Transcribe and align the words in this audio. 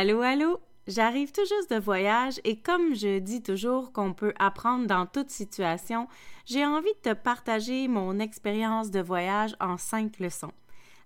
Allô, 0.00 0.20
allô? 0.20 0.60
J'arrive 0.86 1.32
tout 1.32 1.40
juste 1.40 1.74
de 1.74 1.80
voyage 1.80 2.40
et 2.44 2.54
comme 2.54 2.94
je 2.94 3.18
dis 3.18 3.42
toujours 3.42 3.92
qu'on 3.92 4.12
peut 4.12 4.32
apprendre 4.38 4.86
dans 4.86 5.06
toute 5.06 5.28
situation, 5.28 6.06
j'ai 6.46 6.64
envie 6.64 6.94
de 7.02 7.10
te 7.10 7.14
partager 7.14 7.88
mon 7.88 8.20
expérience 8.20 8.92
de 8.92 9.00
voyage 9.00 9.56
en 9.58 9.76
cinq 9.76 10.20
leçons. 10.20 10.52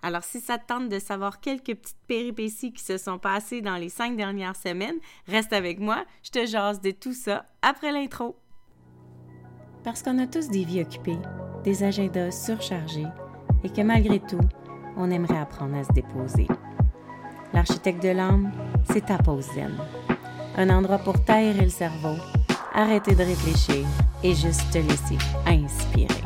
Alors, 0.02 0.24
si 0.24 0.40
ça 0.40 0.58
te 0.58 0.66
tente 0.66 0.90
de 0.90 0.98
savoir 0.98 1.40
quelques 1.40 1.74
petites 1.74 2.04
péripéties 2.06 2.74
qui 2.74 2.84
se 2.84 2.98
sont 2.98 3.18
passées 3.18 3.62
dans 3.62 3.76
les 3.76 3.88
cinq 3.88 4.14
dernières 4.14 4.56
semaines, 4.56 4.98
reste 5.26 5.54
avec 5.54 5.80
moi, 5.80 6.04
je 6.22 6.30
te 6.30 6.44
jase 6.44 6.82
de 6.82 6.90
tout 6.90 7.14
ça 7.14 7.46
après 7.62 7.92
l'intro. 7.92 8.36
Parce 9.84 10.02
qu'on 10.02 10.18
a 10.18 10.26
tous 10.26 10.50
des 10.50 10.66
vies 10.66 10.82
occupées, 10.82 11.18
des 11.64 11.82
agendas 11.82 12.30
surchargés 12.30 13.08
et 13.64 13.70
que 13.70 13.80
malgré 13.80 14.20
tout, 14.20 14.46
on 14.98 15.10
aimerait 15.10 15.38
apprendre 15.38 15.78
à 15.78 15.82
se 15.82 15.92
déposer. 15.92 16.46
L'architecte 17.54 18.02
de 18.02 18.08
l'âme, 18.10 18.50
c'est 18.90 19.06
ta 19.06 19.18
pause 19.18 19.46
zen. 19.54 19.72
Un 20.56 20.70
endroit 20.70 20.98
pour 20.98 21.22
t'aérer 21.22 21.64
le 21.64 21.70
cerveau, 21.70 22.16
arrêter 22.74 23.14
de 23.14 23.22
réfléchir 23.22 23.86
et 24.22 24.34
juste 24.34 24.70
te 24.70 24.78
laisser 24.78 25.18
inspirer. 25.46 26.22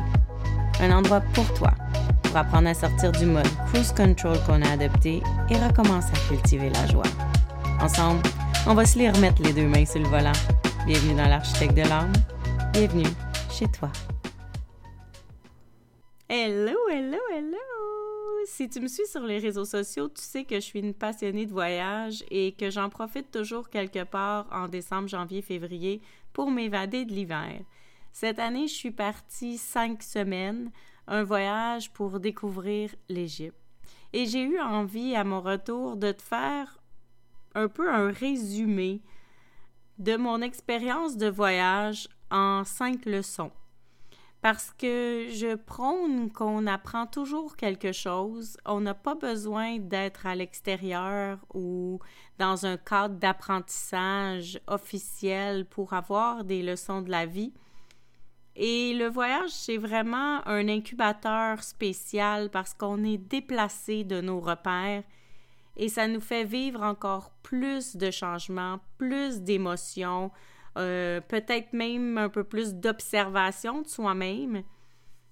Un 0.79 0.91
endroit 0.91 1.21
pour 1.33 1.53
toi, 1.53 1.71
pour 2.23 2.37
apprendre 2.37 2.69
à 2.69 2.73
sortir 2.73 3.11
du 3.11 3.25
mode 3.25 3.47
cruise 3.67 3.91
control 3.91 4.37
qu'on 4.45 4.61
a 4.61 4.71
adopté 4.71 5.21
et 5.49 5.57
recommencer 5.57 6.11
à 6.13 6.29
cultiver 6.29 6.69
la 6.69 6.87
joie. 6.87 7.03
Ensemble, 7.81 8.21
on 8.65 8.73
va 8.73 8.85
se 8.85 8.97
les 8.97 9.09
remettre 9.09 9.41
les 9.41 9.53
deux 9.53 9.67
mains 9.67 9.85
sur 9.85 10.01
le 10.01 10.07
volant. 10.07 10.31
Bienvenue 10.85 11.15
dans 11.15 11.27
l'architecte 11.27 11.75
de 11.75 11.83
l'âme. 11.83 12.13
Bienvenue 12.71 13.07
chez 13.51 13.67
toi. 13.67 13.89
Hello, 16.29 16.75
hello, 16.89 17.19
hello! 17.33 17.76
Si 18.49 18.69
tu 18.69 18.79
me 18.79 18.87
suis 18.87 19.05
sur 19.05 19.23
les 19.23 19.39
réseaux 19.39 19.65
sociaux, 19.65 20.07
tu 20.07 20.21
sais 20.21 20.45
que 20.45 20.55
je 20.55 20.61
suis 20.61 20.79
une 20.79 20.93
passionnée 20.93 21.45
de 21.45 21.51
voyage 21.51 22.23
et 22.31 22.53
que 22.53 22.69
j'en 22.69 22.89
profite 22.89 23.29
toujours 23.29 23.69
quelque 23.69 24.05
part 24.05 24.47
en 24.51 24.69
décembre, 24.69 25.09
janvier, 25.09 25.41
février 25.41 26.01
pour 26.31 26.49
m'évader 26.49 27.03
de 27.03 27.11
l'hiver. 27.11 27.59
Cette 28.13 28.39
année, 28.39 28.69
je 28.69 28.73
suis 28.73 28.91
partie 28.91 29.57
cinq 29.57 30.01
semaines, 30.01 30.71
un 31.07 31.23
voyage 31.23 31.91
pour 31.91 32.21
découvrir 32.21 32.95
l'Égypte. 33.09 33.59
Et 34.13 34.25
j'ai 34.25 34.43
eu 34.43 34.61
envie 34.61 35.13
à 35.13 35.25
mon 35.25 35.41
retour 35.41 35.97
de 35.97 36.13
te 36.13 36.21
faire 36.21 36.79
un 37.53 37.67
peu 37.67 37.91
un 37.91 38.11
résumé 38.11 39.01
de 39.99 40.15
mon 40.15 40.41
expérience 40.41 41.17
de 41.17 41.27
voyage 41.27 42.07
en 42.31 42.63
cinq 42.63 43.05
leçons 43.05 43.51
parce 44.41 44.71
que 44.77 45.27
je 45.31 45.55
prône 45.55 46.31
qu'on 46.31 46.67
apprend 46.67 47.07
toujours 47.07 47.55
quelque 47.55 47.91
chose. 47.91 48.57
On 48.65 48.81
n'a 48.81 48.93
pas 48.93 49.15
besoin 49.15 49.79
d'être 49.79 50.25
à 50.25 50.35
l'extérieur 50.35 51.39
ou 51.53 51.99
dans 52.37 52.65
un 52.65 52.77
cadre 52.77 53.15
d'apprentissage 53.15 54.59
officiel 54.67 55.65
pour 55.65 55.93
avoir 55.93 56.43
des 56.43 56.61
leçons 56.61 57.01
de 57.01 57.09
la 57.09 57.25
vie. 57.25 57.53
Et 58.55 58.93
le 58.93 59.07
voyage, 59.07 59.51
c'est 59.51 59.77
vraiment 59.77 60.47
un 60.47 60.67
incubateur 60.67 61.63
spécial 61.63 62.49
parce 62.49 62.73
qu'on 62.73 63.03
est 63.03 63.17
déplacé 63.17 64.03
de 64.03 64.21
nos 64.21 64.39
repères 64.39 65.03
et 65.77 65.89
ça 65.89 66.07
nous 66.07 66.19
fait 66.19 66.43
vivre 66.43 66.81
encore 66.81 67.31
plus 67.43 67.95
de 67.95 68.09
changements, 68.09 68.79
plus 68.97 69.41
d'émotions, 69.41 70.31
euh, 70.77 71.21
peut-être 71.21 71.73
même 71.73 72.17
un 72.17 72.29
peu 72.29 72.43
plus 72.43 72.75
d'observation 72.75 73.81
de 73.81 73.87
soi-même. 73.87 74.63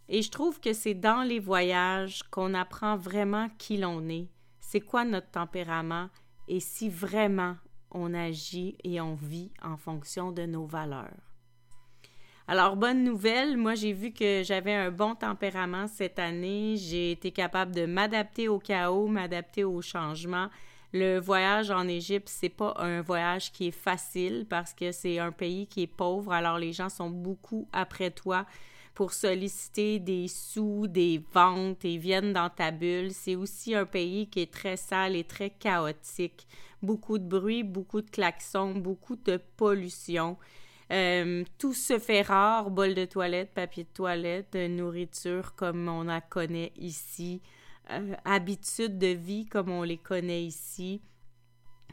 Et 0.10 0.22
je 0.22 0.30
trouve 0.30 0.60
que 0.60 0.74
c'est 0.74 0.94
dans 0.94 1.24
les 1.24 1.40
voyages 1.40 2.24
qu'on 2.32 2.54
apprend 2.54 2.98
vraiment 2.98 3.50
qui 3.58 3.78
l'on 3.78 4.08
est, 4.10 4.28
c'est 4.60 4.82
quoi 4.82 5.04
notre 5.06 5.32
tempérament 5.32 6.10
et 6.48 6.60
si 6.60 6.90
vraiment 6.90 7.56
on 7.92 8.14
agit 8.14 8.78
et 8.84 9.02
on 9.02 9.16
vit 9.16 9.52
en 9.64 9.78
fonction 9.78 10.32
de 10.32 10.44
nos 10.44 10.66
valeurs. 10.66 11.36
Alors, 12.48 12.76
bonne 12.76 13.04
nouvelle, 13.04 13.58
moi 13.58 13.74
j'ai 13.74 13.94
vu 13.94 14.12
que 14.12 14.44
j'avais 14.44 14.74
un 14.74 14.92
bon 14.92 15.16
tempérament 15.16 15.88
cette 15.88 16.20
année. 16.20 16.76
J'ai 16.78 17.12
été 17.12 17.32
capable 17.32 17.74
de 17.74 17.88
m'adapter 17.88 18.48
au 18.48 18.60
chaos, 18.60 19.08
m'adapter 19.08 19.64
au 19.64 19.82
changement 19.82 20.50
le 20.96 21.20
voyage 21.20 21.72
en 21.72 21.90
Égypte, 21.90 22.30
c'est 22.30 22.48
pas 22.48 22.74
un 22.78 23.02
voyage 23.02 23.52
qui 23.52 23.68
est 23.68 23.72
facile 23.72 24.46
parce 24.50 24.74
que 24.74 24.94
c'est 24.94 25.20
un 25.20 25.34
pays 25.34 25.68
qui 25.68 25.82
est 25.82 25.88
pauvre, 25.88 26.32
alors 26.32 26.58
les 26.58 26.72
gens 26.72 26.88
sont 26.88 27.10
beaucoup 27.10 27.68
après 27.74 28.12
toi 28.12 28.46
pour 28.94 29.12
solliciter 29.12 30.00
des 30.00 30.30
sous, 30.30 30.88
des 30.88 31.22
ventes 31.34 31.84
et 31.84 31.98
viennent 31.98 32.32
dans 32.32 32.50
ta 32.50 32.72
bulle. 32.72 33.12
C'est 33.12 33.36
aussi 33.36 33.76
un 33.76 33.86
pays 33.86 34.30
qui 34.30 34.40
est 34.40 34.54
très 34.54 34.78
sale 34.78 35.18
et 35.18 35.26
très 35.26 35.50
chaotique. 35.50 36.48
Beaucoup 36.82 37.18
de 37.18 37.28
bruit, 37.28 37.64
beaucoup 37.64 38.02
de 38.02 38.10
klaxons, 38.10 38.72
beaucoup 38.72 39.18
de 39.18 39.38
pollution. 39.58 40.38
Euh, 40.94 41.44
tout 41.58 41.74
se 41.74 42.00
fait 42.00 42.22
rare, 42.22 42.70
bol 42.70 42.94
de 42.94 43.04
toilette, 43.04 43.54
papier 43.54 43.84
de 43.84 43.90
toilette, 43.94 44.56
nourriture 44.56 45.56
comme 45.56 45.90
on 45.90 46.04
la 46.04 46.22
connaît 46.22 46.72
ici. 46.78 47.42
Euh, 47.92 48.16
habitudes 48.26 48.98
de 48.98 49.08
vie 49.08 49.46
comme 49.46 49.70
on 49.70 49.84
les 49.84 49.98
connaît 49.98 50.44
ici. 50.44 51.02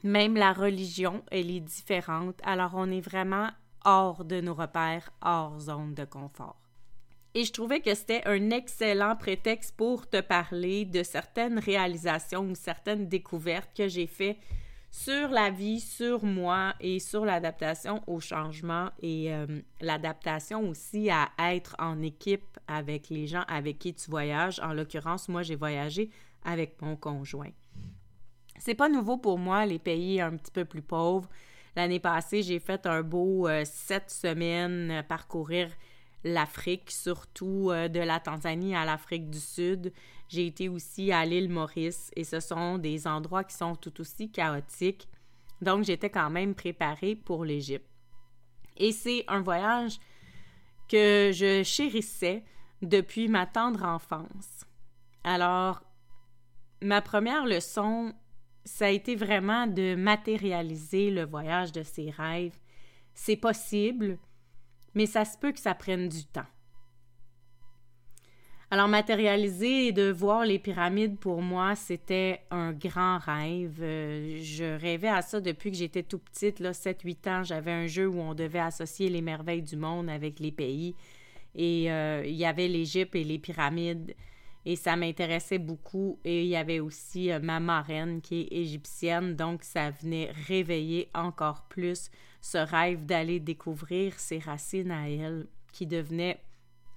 Même 0.03 0.37
la 0.37 0.53
religion, 0.53 1.23
elle 1.31 1.51
est 1.51 1.61
différente. 1.61 2.41
Alors 2.43 2.73
on 2.75 2.91
est 2.91 3.01
vraiment 3.01 3.49
hors 3.85 4.25
de 4.25 4.41
nos 4.41 4.55
repères, 4.55 5.13
hors 5.21 5.61
zone 5.61 5.95
de 5.95 6.05
confort. 6.05 6.61
Et 7.35 7.45
je 7.45 7.53
trouvais 7.53 7.81
que 7.81 7.95
c'était 7.95 8.27
un 8.27 8.51
excellent 8.51 9.17
prétexte 9.17 9.75
pour 9.77 10.09
te 10.09 10.21
parler 10.21 10.85
de 10.85 11.03
certaines 11.03 11.59
réalisations 11.59 12.43
ou 12.43 12.55
certaines 12.55 13.09
découvertes 13.09 13.71
que 13.77 13.89
j'ai 13.89 14.07
faites 14.07 14.39
sur 14.93 15.31
la 15.31 15.51
vie, 15.51 15.81
sur 15.81 16.23
moi 16.23 16.75
et 16.79 17.01
sur 17.01 17.25
l'adaptation 17.25 18.03
au 18.07 18.21
changement 18.21 18.91
et 19.01 19.33
euh, 19.33 19.47
l'adaptation 19.81 20.69
aussi 20.69 21.11
à 21.11 21.31
être 21.39 21.75
en 21.79 22.03
équipe 22.03 22.59
avec 22.69 23.09
les 23.09 23.27
gens 23.27 23.45
avec 23.49 23.79
qui 23.79 23.95
tu 23.95 24.11
voyages. 24.11 24.61
En 24.61 24.75
l'occurrence, 24.75 25.31
moi, 25.31 25.43
j'ai 25.43 25.57
voyagé 25.57 26.11
avec 26.45 26.81
mon 26.83 26.95
conjoint. 26.95 27.51
C'est 28.59 28.75
pas 28.75 28.91
nouveau 28.91 29.17
pour 29.17 29.39
moi, 29.39 29.65
les 29.65 29.79
pays 29.79 30.21
un 30.21 30.37
petit 30.37 30.53
peu 30.53 30.67
plus 30.67 30.83
pauvres. 30.83 31.29
L'année 31.75 31.99
passée, 31.99 32.43
j'ai 32.43 32.61
fait 32.61 32.87
un 32.87 33.03
beau 33.03 33.49
euh, 33.49 33.65
sept 33.65 34.11
semaines 34.11 35.03
parcourir 35.09 35.71
l'Afrique, 36.23 36.91
surtout 36.91 37.71
euh, 37.71 37.89
de 37.89 38.01
la 38.01 38.21
Tanzanie 38.21 38.77
à 38.77 38.85
l'Afrique 38.85 39.31
du 39.31 39.41
Sud. 39.41 39.93
J'ai 40.33 40.47
été 40.47 40.71
aussi 40.71 41.13
à 41.13 41.27
l'île 41.27 41.51
Maurice 41.51 42.11
et 42.17 42.25
ce 42.25 42.41
sont 42.41 42.79
des 42.79 43.07
endroits 43.07 43.45
qui 43.45 43.55
sont 43.55 43.77
tout 43.77 44.01
aussi 44.01 44.31
chaotiques. 44.31 45.07
Donc, 45.61 45.85
j'étais 45.85 46.09
quand 46.09 46.31
même 46.31 46.55
préparée 46.55 47.15
pour 47.15 47.45
l'Égypte. 47.45 47.87
Et 48.79 48.93
c'est 48.93 49.25
un 49.29 49.43
voyage 49.43 49.99
que 50.89 51.33
je 51.35 51.63
chérissais 51.63 52.45
depuis 52.81 53.29
ma 53.29 53.45
tendre 53.45 53.85
enfance. 53.85 54.65
Alors, 55.23 55.83
ma 56.81 57.03
première 57.03 57.45
leçon, 57.45 58.15
ça 58.65 58.87
a 58.87 58.89
été 58.89 59.15
vraiment 59.17 59.67
de 59.67 59.95
matérialiser 59.97 61.11
le 61.11 61.27
voyage 61.27 61.73
de 61.73 61.83
ses 61.83 62.09
rêves. 62.09 62.57
C'est 63.13 63.37
possible, 63.37 64.19
mais 64.95 65.05
ça 65.05 65.27
se 65.27 65.37
peut 65.37 65.53
que 65.53 65.61
ça 65.61 65.75
prenne 65.75 66.09
du 66.09 66.25
temps. 66.25 66.47
Alors, 68.73 68.89
matérialiser 68.89 69.89
et 69.89 69.93
de 69.93 70.11
voir 70.11 70.47
les 70.47 70.59
pyramides, 70.59 71.19
pour 71.19 71.43
moi, 71.43 71.75
c'était 71.77 72.41
un 72.51 72.73
grand 72.73 73.19
rêve. 73.19 73.81
Euh, 73.83 74.39
je 74.43 74.65
rêvais 74.81 75.11
à 75.11 75.21
ça 75.21 75.43
depuis 75.43 75.71
que 75.71 75.77
j'étais 75.77 76.03
tout 76.03 76.17
petite, 76.17 76.59
là, 76.59 76.73
7-8 76.73 77.29
ans. 77.29 77.43
J'avais 77.43 77.71
un 77.71 77.87
jeu 77.87 78.07
où 78.07 78.19
on 78.19 78.33
devait 78.33 78.61
associer 78.61 79.11
les 79.11 79.21
merveilles 79.21 79.61
du 79.61 79.77
monde 79.77 80.09
avec 80.09 80.41
les 80.41 80.53
pays. 80.53 80.95
Et 81.55 81.93
euh, 81.93 82.23
il 82.25 82.33
y 82.33 82.47
avait 82.47 82.67
l'Égypte 82.67 83.15
et 83.15 83.25
les 83.25 83.39
pyramides. 83.39 84.15
Et 84.65 84.77
ça 84.77 84.97
m'intéressait 84.97 85.59
beaucoup. 85.59 86.19
Et 86.25 86.45
il 86.45 86.49
y 86.49 86.57
avait 86.57 86.81
aussi 86.81 87.31
euh, 87.31 87.41
ma 87.41 87.61
marraine 87.61 88.23
qui 88.23 88.41
est 88.41 88.57
égyptienne. 88.57 89.37
Donc, 89.37 89.65
ça 89.65 89.91
venait 89.91 90.31
réveiller 90.49 91.11
encore 91.13 91.67
plus 91.69 92.11
ce 92.41 92.57
rêve 92.57 93.05
d'aller 93.05 93.39
découvrir 93.39 94.19
ses 94.19 94.39
racines 94.39 94.93
à 94.93 95.11
elle, 95.11 95.47
qui 95.75 95.87
devenaient, 95.87 96.41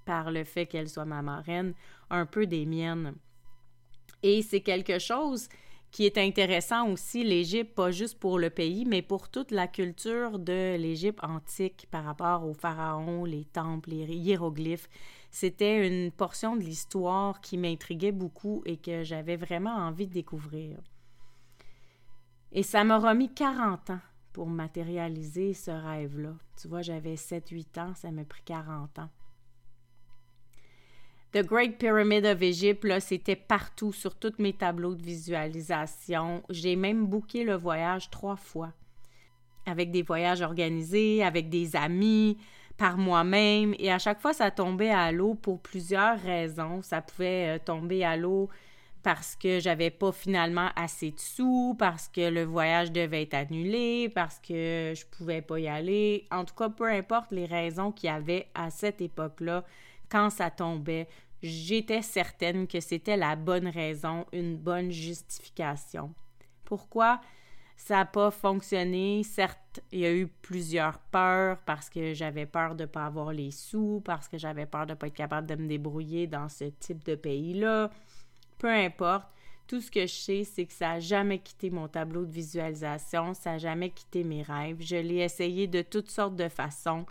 par 0.05 0.31
le 0.31 0.43
fait 0.43 0.65
qu'elle 0.65 0.89
soit 0.89 1.05
ma 1.05 1.21
marraine, 1.21 1.73
un 2.09 2.25
peu 2.25 2.45
des 2.45 2.65
miennes. 2.65 3.15
Et 4.23 4.41
c'est 4.41 4.61
quelque 4.61 4.99
chose 4.99 5.49
qui 5.91 6.05
est 6.05 6.17
intéressant 6.17 6.89
aussi, 6.89 7.23
l'Égypte, 7.23 7.73
pas 7.73 7.89
juste 7.89 8.19
pour 8.19 8.37
le 8.37 8.49
pays, 8.49 8.83
mais 8.85 9.01
pour 9.01 9.29
toute 9.29 9.51
la 9.51 9.65
culture 9.65 10.39
de 10.39 10.75
l'Égypte 10.75 11.23
antique 11.23 11.87
par 11.89 12.03
rapport 12.03 12.45
aux 12.45 12.53
pharaons, 12.53 13.23
les 13.23 13.45
temples, 13.45 13.91
les 13.91 14.13
hiéroglyphes. 14.13 14.89
C'était 15.31 15.87
une 15.87 16.11
portion 16.11 16.57
de 16.57 16.63
l'histoire 16.63 17.39
qui 17.39 17.57
m'intriguait 17.57 18.11
beaucoup 18.11 18.61
et 18.65 18.75
que 18.75 19.03
j'avais 19.03 19.37
vraiment 19.37 19.75
envie 19.75 20.07
de 20.07 20.13
découvrir. 20.13 20.79
Et 22.51 22.63
ça 22.63 22.83
m'a 22.83 22.99
remis 22.99 23.33
40 23.33 23.91
ans 23.91 24.01
pour 24.33 24.47
matérialiser 24.47 25.53
ce 25.53 25.71
rêve-là. 25.71 26.33
Tu 26.59 26.67
vois, 26.67 26.81
j'avais 26.81 27.15
7-8 27.15 27.79
ans, 27.79 27.93
ça 27.95 28.11
m'a 28.11 28.25
pris 28.25 28.43
40 28.43 28.99
ans. 28.99 29.09
The 31.35 31.43
Great 31.43 31.77
Pyramid 31.77 32.25
of 32.25 32.41
Egypt, 32.41 32.87
c'était 33.01 33.35
partout 33.35 33.91
sur 33.91 34.15
tous 34.15 34.35
mes 34.39 34.53
tableaux 34.53 34.95
de 34.95 35.03
visualisation. 35.03 36.41
J'ai 36.49 36.77
même 36.77 37.07
booké 37.07 37.43
le 37.43 37.55
voyage 37.55 38.09
trois 38.09 38.37
fois. 38.37 38.71
Avec 39.65 39.91
des 39.91 40.01
voyages 40.01 40.41
organisés, 40.41 41.25
avec 41.25 41.49
des 41.49 41.75
amis, 41.75 42.37
par 42.77 42.97
moi-même. 42.97 43.75
Et 43.79 43.91
à 43.91 43.99
chaque 43.99 44.21
fois, 44.21 44.31
ça 44.31 44.49
tombait 44.49 44.91
à 44.91 45.11
l'eau 45.11 45.33
pour 45.33 45.59
plusieurs 45.59 46.17
raisons. 46.21 46.81
Ça 46.81 47.01
pouvait 47.01 47.57
euh, 47.57 47.59
tomber 47.59 48.05
à 48.05 48.15
l'eau 48.15 48.47
parce 49.03 49.35
que 49.35 49.59
j'avais 49.59 49.89
pas 49.89 50.13
finalement 50.13 50.69
assez 50.77 51.11
de 51.11 51.19
sous, 51.19 51.75
parce 51.77 52.07
que 52.07 52.29
le 52.29 52.45
voyage 52.45 52.93
devait 52.93 53.23
être 53.23 53.33
annulé, 53.33 54.07
parce 54.15 54.39
que 54.39 54.93
je 54.95 55.05
pouvais 55.17 55.41
pas 55.41 55.59
y 55.59 55.67
aller. 55.67 56.27
En 56.31 56.45
tout 56.45 56.55
cas, 56.55 56.69
peu 56.69 56.85
importe 56.85 57.31
les 57.31 57.45
raisons 57.45 57.91
qu'il 57.91 58.07
y 58.07 58.13
avait 58.13 58.47
à 58.55 58.69
cette 58.69 59.01
époque-là, 59.01 59.65
quand 60.09 60.29
ça 60.29 60.49
tombait, 60.49 61.07
j'étais 61.45 62.01
certaine 62.01 62.67
que 62.67 62.79
c'était 62.79 63.17
la 63.17 63.35
bonne 63.35 63.67
raison, 63.67 64.25
une 64.33 64.57
bonne 64.57 64.91
justification. 64.91 66.13
Pourquoi? 66.63 67.21
Ça 67.77 67.97
n'a 67.97 68.05
pas 68.05 68.31
fonctionné? 68.31 69.23
Certes, 69.23 69.81
il 69.91 69.99
y 69.99 70.05
a 70.05 70.13
eu 70.13 70.27
plusieurs 70.27 70.99
peurs 70.99 71.57
parce 71.65 71.89
que 71.89 72.13
j'avais 72.13 72.45
peur 72.45 72.75
de 72.75 72.83
ne 72.83 72.87
pas 72.87 73.05
avoir 73.05 73.33
les 73.33 73.51
sous, 73.51 74.01
parce 74.05 74.27
que 74.27 74.37
j'avais 74.37 74.65
peur 74.65 74.85
de 74.85 74.91
ne 74.91 74.95
pas 74.95 75.07
être 75.07 75.13
capable 75.13 75.47
de 75.47 75.55
me 75.55 75.67
débrouiller 75.67 76.27
dans 76.27 76.47
ce 76.49 76.65
type 76.65 77.03
de 77.03 77.15
pays-là 77.15 77.91
peu 78.57 78.69
importe. 78.69 79.27
Tout 79.67 79.81
ce 79.81 79.89
que 79.89 80.01
je 80.01 80.13
sais, 80.13 80.43
c'est 80.43 80.65
que 80.65 80.73
ça 80.73 80.93
n'a 80.93 80.99
jamais 80.99 81.39
quitté 81.39 81.71
mon 81.71 81.87
tableau 81.87 82.25
de 82.25 82.31
visualisation, 82.31 83.33
ça 83.33 83.51
n'a 83.51 83.57
jamais 83.57 83.89
quitté 83.89 84.23
mes 84.23 84.43
rêves. 84.43 84.77
Je 84.79 84.95
l'ai 84.95 85.17
essayé 85.17 85.67
de 85.67 85.81
toutes 85.81 86.11
sortes 86.11 86.35
de 86.35 86.49
façons. 86.49 87.05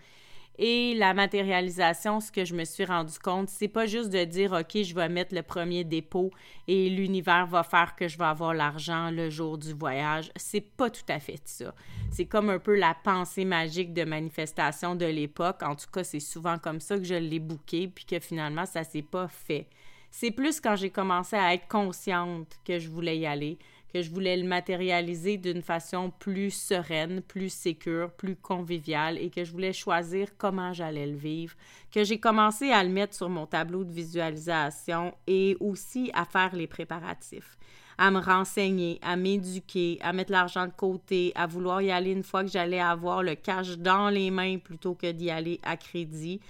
Et 0.57 0.95
la 0.95 1.15
matérialisation, 1.15 2.21
ce 2.21 2.31
que 2.31 2.45
je 2.45 2.55
me 2.55 2.65
suis 2.65 2.85
rendu 2.85 3.19
compte, 3.19 3.49
c'est 3.49 3.69
pas 3.69 3.87
juste 3.87 4.11
de 4.11 4.23
dire 4.25 4.53
OK, 4.53 4.83
je 4.83 4.95
vais 4.95 5.09
mettre 5.09 5.35
le 5.35 5.43
premier 5.43 5.83
dépôt 5.83 6.31
et 6.69 6.89
l'univers 6.89 7.47
va 7.47 7.65
faire 7.65 7.97
que 7.97 8.07
je 8.07 8.17
vais 8.17 8.25
avoir 8.25 8.55
l'argent 8.55 9.11
le 9.11 9.31
jour 9.31 9.59
du 9.59 9.73
voyage. 9.73 10.31
C'est 10.37 10.61
pas 10.61 10.91
tout 10.91 11.03
à 11.09 11.19
fait 11.19 11.41
ça. 11.45 11.75
C'est 12.13 12.27
comme 12.27 12.51
un 12.51 12.61
peu 12.61 12.77
la 12.77 12.95
pensée 12.95 13.45
magique 13.45 13.93
de 13.93 14.05
manifestation 14.05 14.95
de 14.95 15.07
l'époque. 15.07 15.63
En 15.65 15.75
tout 15.75 15.91
cas, 15.93 16.05
c'est 16.05 16.21
souvent 16.21 16.59
comme 16.59 16.81
ça 16.81 16.99
que 16.99 17.05
je 17.05 17.15
l'ai 17.15 17.41
bouqué 17.41 17.89
puis 17.89 18.05
que 18.05 18.21
finalement 18.21 18.67
ça 18.67 18.85
s'est 18.85 19.03
pas 19.03 19.27
fait. 19.27 19.67
C'est 20.13 20.31
plus 20.31 20.61
quand 20.61 20.77
j'ai 20.77 20.91
commencé 20.91 21.35
à 21.35 21.53
être 21.55 21.67
consciente 21.67 22.61
que 22.65 22.79
je 22.79 22.89
voulais 22.89 23.19
y 23.19 23.27
aller, 23.27 23.59
que 23.95 24.03
je 24.03 24.11
voulais 24.11 24.37
le 24.37 24.43
matérialiser 24.43 25.37
d'une 25.37 25.63
façon 25.63 26.11
plus 26.19 26.51
sereine, 26.51 27.23
plus 27.23 27.49
sécure, 27.49 28.11
plus 28.11 28.35
conviviale 28.35 29.19
et 29.19 29.31
que 29.31 29.45
je 29.45 29.53
voulais 29.53 29.73
choisir 29.73 30.37
comment 30.37 30.73
j'allais 30.73 31.07
le 31.07 31.17
vivre, 31.17 31.55
que 31.93 32.03
j'ai 32.03 32.19
commencé 32.19 32.73
à 32.73 32.83
le 32.83 32.91
mettre 32.91 33.15
sur 33.15 33.29
mon 33.29 33.47
tableau 33.47 33.85
de 33.85 33.93
visualisation 33.93 35.15
et 35.29 35.57
aussi 35.61 36.11
à 36.13 36.25
faire 36.25 36.57
les 36.57 36.67
préparatifs 36.67 37.57
à 37.97 38.11
me 38.11 38.19
renseigner, 38.19 38.99
à 39.03 39.15
m'éduquer, 39.15 39.99
à 40.01 40.13
mettre 40.13 40.33
l'argent 40.33 40.67
de 40.67 40.73
côté, 40.73 41.31
à 41.37 41.47
vouloir 41.47 41.81
y 41.81 41.93
aller 41.93 42.11
une 42.11 42.25
fois 42.25 42.43
que 42.43 42.51
j'allais 42.51 42.81
avoir 42.81 43.23
le 43.23 43.37
cash 43.37 43.79
dans 43.79 44.11
les 44.11 44.33
mains 44.33 44.59
plutôt 44.59 44.95
que 44.95 45.13
d'y 45.13 45.31
aller 45.31 45.61
à 45.63 45.77
crédit, 45.77 46.41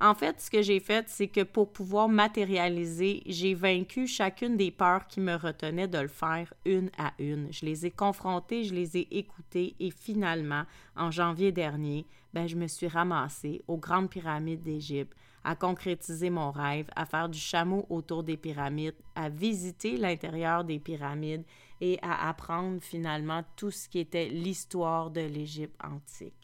en 0.00 0.14
fait, 0.14 0.40
ce 0.40 0.50
que 0.50 0.62
j'ai 0.62 0.80
fait, 0.80 1.08
c'est 1.08 1.28
que 1.28 1.42
pour 1.42 1.72
pouvoir 1.72 2.08
matérialiser, 2.08 3.22
j'ai 3.26 3.52
vaincu 3.54 4.06
chacune 4.06 4.56
des 4.56 4.70
peurs 4.70 5.06
qui 5.06 5.20
me 5.20 5.34
retenaient 5.34 5.88
de 5.88 5.98
le 5.98 6.08
faire 6.08 6.52
une 6.64 6.90
à 6.96 7.12
une. 7.18 7.52
Je 7.52 7.66
les 7.66 7.84
ai 7.84 7.90
confrontées, 7.90 8.64
je 8.64 8.74
les 8.74 8.96
ai 8.96 9.18
écoutées 9.18 9.74
et 9.78 9.90
finalement, 9.90 10.62
en 10.96 11.10
janvier 11.10 11.52
dernier, 11.52 12.06
ben, 12.32 12.46
je 12.46 12.56
me 12.56 12.66
suis 12.66 12.88
ramassée 12.88 13.62
aux 13.68 13.76
grandes 13.76 14.08
pyramides 14.08 14.62
d'Égypte 14.62 15.14
à 15.44 15.54
concrétiser 15.54 16.30
mon 16.30 16.50
rêve, 16.50 16.86
à 16.96 17.04
faire 17.04 17.28
du 17.28 17.38
chameau 17.38 17.86
autour 17.88 18.22
des 18.22 18.36
pyramides, 18.36 18.96
à 19.14 19.28
visiter 19.28 19.96
l'intérieur 19.96 20.64
des 20.64 20.78
pyramides 20.78 21.44
et 21.80 21.98
à 22.02 22.28
apprendre 22.28 22.80
finalement 22.80 23.42
tout 23.56 23.70
ce 23.70 23.88
qui 23.88 23.98
était 23.98 24.28
l'histoire 24.28 25.10
de 25.10 25.22
l'Égypte 25.22 25.76
antique. 25.82 26.39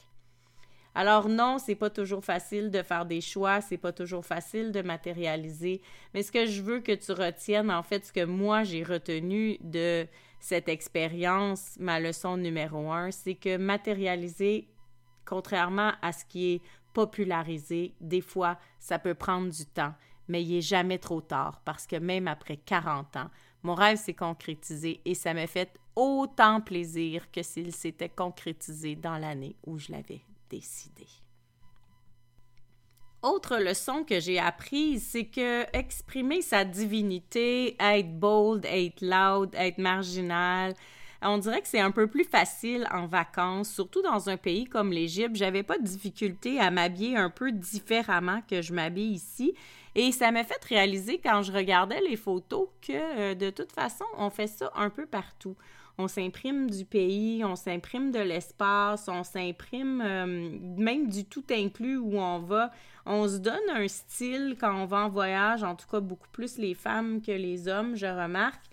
Alors 0.99 1.29
non, 1.29 1.59
c'est 1.59 1.75
pas 1.75 1.91
toujours 1.91 2.25
facile 2.25 2.71
de 2.71 2.83
faire 2.83 3.05
des 3.05 3.21
choix, 3.21 3.61
c'est 3.61 3.77
pas 3.77 3.93
toujours 3.93 4.25
facile 4.25 4.73
de 4.73 4.81
matérialiser, 4.81 5.83
mais 6.15 6.23
ce 6.23 6.33
que 6.33 6.47
je 6.47 6.63
veux 6.63 6.81
que 6.81 6.93
tu 6.93 7.13
retiennes, 7.13 7.71
en 7.71 7.83
fait, 7.83 8.07
ce 8.07 8.13
que 8.15 8.25
moi 8.25 8.65
j'ai 8.65 8.83
retenu 8.83 9.59
de 9.61 10.07
cette 10.41 10.71
expérience, 10.71 11.77
ma 11.79 12.01
leçon 12.01 12.39
numéro 12.39 12.91
un, 12.91 13.11
c'est 13.11 13.35
que 13.35 13.59
matérialiser, 13.59 14.69
contrairement 15.27 15.93
à 16.01 16.15
ce 16.15 16.25
qui 16.25 16.55
est 16.55 16.63
popularisé, 16.95 17.93
des 18.01 18.23
fois, 18.23 18.59
ça 18.79 18.99
peut 18.99 19.13
prendre 19.13 19.51
du 19.51 19.67
temps, 19.67 19.93
mais 20.29 20.43
il 20.43 20.57
est 20.57 20.63
jamais 20.63 20.99
trop 20.99 21.21
tard 21.21 21.61
parce 21.67 21.87
que 21.87 21.97
même 21.97 22.27
après 22.27 22.57
40 22.57 23.17
ans, 23.17 23.31
mon 23.65 23.75
rêve 23.75 23.99
s'est 23.99 24.15
concrétisé 24.15 25.03
et 25.05 25.15
ça 25.15 25.35
m'a 25.35 25.47
fait 25.47 25.79
autant 25.95 26.63
plaisir 26.63 27.31
que 27.31 27.43
s'il 27.43 27.75
s'était 27.75 28.09
concrétisé 28.09 28.97
dans 28.97 29.19
l'année 29.19 29.57
où 29.67 29.77
je 29.77 29.93
l'avais 29.93 30.23
décider. 30.51 31.07
Autre 33.23 33.59
leçon 33.59 34.05
que 34.05 34.21
j'ai 34.21 34.39
apprise, 34.39 35.07
c'est 35.11 35.27
que 35.27 35.65
exprimer 35.77 36.43
sa 36.43 36.65
divinité, 36.65 37.77
être 37.81 38.19
bold, 38.19 38.65
être 38.67 39.01
loud, 39.01 39.55
être 39.55 39.79
marginal, 39.79 40.75
on 41.23 41.39
dirait 41.39 41.63
que 41.63 41.69
c'est 41.69 41.81
un 41.81 41.91
peu 41.91 42.07
plus 42.07 42.25
facile 42.25 42.87
en 42.93 43.07
vacances, 43.07 43.71
surtout 43.71 44.03
dans 44.03 44.29
un 44.29 44.37
pays 44.37 44.65
comme 44.65 44.93
l'Égypte. 44.93 45.37
J'avais 45.37 45.63
pas 45.63 45.79
de 45.79 45.85
difficulté 45.85 46.61
à 46.61 46.71
m'habiller 46.71 47.17
un 47.17 47.31
peu 47.31 47.53
différemment 47.53 48.43
que 48.49 48.63
je 48.63 48.73
m'habille 48.73 49.13
ici. 49.13 49.55
Et 49.95 50.13
ça 50.13 50.31
m'a 50.31 50.45
fait 50.45 50.63
réaliser 50.65 51.19
quand 51.19 51.43
je 51.43 51.53
regardais 51.53 52.01
les 52.03 52.17
photos 52.17 52.69
que 52.83 52.93
euh, 52.93 53.35
de 53.35 53.49
toute 53.51 53.73
façon, 53.73 54.05
on 54.19 54.29
fait 54.29 54.47
ça 54.47 54.71
un 54.75 54.91
peu 54.91 55.07
partout 55.07 55.57
on 55.99 56.09
s'imprime 56.09 56.71
du 56.71 56.85
pays, 56.85 57.43
on 57.45 57.57
s'imprime 57.57 58.11
de 58.11 58.19
l'espace, 58.19 59.09
on 59.09 59.25
s'imprime 59.25 60.03
euh, 60.05 60.51
même 60.77 61.09
du 61.09 61.25
tout 61.25 61.45
inclus 61.51 61.97
où 61.97 62.19
on 62.19 62.41
va. 62.41 62.71
On 63.07 63.27
se 63.29 63.39
donne 63.39 63.71
un 63.71 63.89
style 63.89 64.57
quand 64.61 64.75
on 64.75 64.85
va 64.85 65.07
en 65.07 65.09
voyage, 65.09 65.63
en 65.63 65.75
tout 65.75 65.87
cas 65.89 66.01
beaucoup 66.01 66.29
plus 66.33 66.59
les 66.59 66.75
femmes 66.75 67.23
que 67.23 67.33
les 67.33 67.69
hommes, 67.69 67.97
je 67.97 68.07
remarque. 68.07 68.65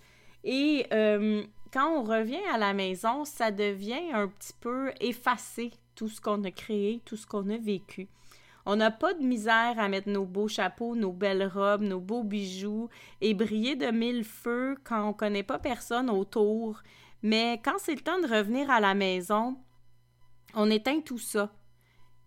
Et 0.42 0.86
euh, 0.92 1.42
quand 1.72 1.88
on 1.88 2.02
revient 2.02 2.44
à 2.52 2.58
la 2.58 2.74
maison, 2.74 3.24
ça 3.24 3.50
devient 3.50 4.12
un 4.12 4.28
petit 4.28 4.52
peu 4.60 4.90
effacé, 5.00 5.72
tout 5.94 6.08
ce 6.08 6.20
qu'on 6.20 6.44
a 6.44 6.50
créé, 6.50 7.00
tout 7.04 7.16
ce 7.16 7.26
qu'on 7.26 7.48
a 7.48 7.56
vécu. 7.56 8.08
On 8.66 8.76
n'a 8.76 8.90
pas 8.90 9.12
de 9.12 9.22
misère 9.22 9.78
à 9.78 9.88
mettre 9.88 10.08
nos 10.08 10.24
beaux 10.24 10.48
chapeaux, 10.48 10.94
nos 10.94 11.12
belles 11.12 11.46
robes, 11.46 11.82
nos 11.82 12.00
beaux 12.00 12.24
bijoux 12.24 12.88
et 13.20 13.34
briller 13.34 13.76
de 13.76 13.90
mille 13.90 14.24
feux 14.24 14.76
quand 14.84 15.06
on 15.08 15.12
connaît 15.12 15.42
pas 15.42 15.58
personne 15.58 16.08
autour 16.08 16.82
mais 17.24 17.58
quand 17.64 17.78
c'est 17.78 17.94
le 17.94 18.02
temps 18.02 18.20
de 18.20 18.26
revenir 18.26 18.70
à 18.70 18.80
la 18.80 18.92
maison, 18.92 19.56
on 20.54 20.70
éteint 20.70 21.00
tout 21.00 21.18
ça. 21.18 21.50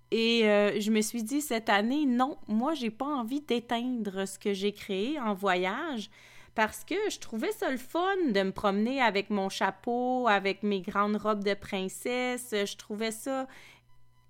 Et 0.10 0.50
euh, 0.50 0.80
je 0.80 0.89
me 0.89 1.01
suis 1.01 1.22
dit 1.22 1.39
cette 1.39 1.70
année, 1.70 2.08
non, 2.08 2.39
moi, 2.48 2.74
j'ai 2.74 2.89
pas 2.89 3.06
envie 3.06 3.42
d'éteindre 3.42 4.27
ce 4.27 4.39
que 4.39 4.54
j'ai 4.54 4.72
créé 4.72 5.20
en 5.20 5.36
voyage 5.36 6.10
parce 6.56 6.84
que 6.84 6.96
je 7.12 7.20
trouvais 7.20 7.51
ça 7.51 7.70
le 7.70 7.77
fun 7.77 8.32
de 8.32 8.42
me 8.42 8.51
promener 8.51 9.00
avec 9.00 9.30
mon 9.30 9.50
chapeau, 9.50 10.27
avec 10.27 10.63
mes 10.63 10.82
grandes 10.82 11.18
robes 11.18 11.44
de 11.44 11.54
princesse. 11.54 12.48
Je 12.51 12.75
trouvais 12.75 13.12
ça 13.12 13.48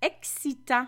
excitant 0.02 0.86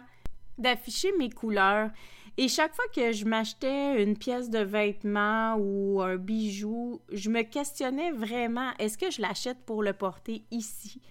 d'afficher 0.59 1.11
mes 1.19 1.31
couleurs. 1.31 1.89
Et 2.37 2.49
chaque 2.49 2.75
fois 2.75 2.87
que 2.95 3.13
je 3.13 3.25
m'achetais 3.25 4.03
une 4.03 4.17
pièce 4.17 4.51
de 4.51 4.61
vêtement 4.61 5.57
ou 5.57 6.01
un 6.01 6.17
bijou, 6.17 7.01
je 7.13 7.29
me 7.29 7.43
questionnais 7.43 8.13
vraiment, 8.13 8.73
est-ce 8.79 8.97
que 8.97 9.11
je 9.11 9.21
l'achète 9.21 9.65
pour 9.67 9.83
le 9.83 9.93
porter 9.93 10.45
ici? 10.51 11.03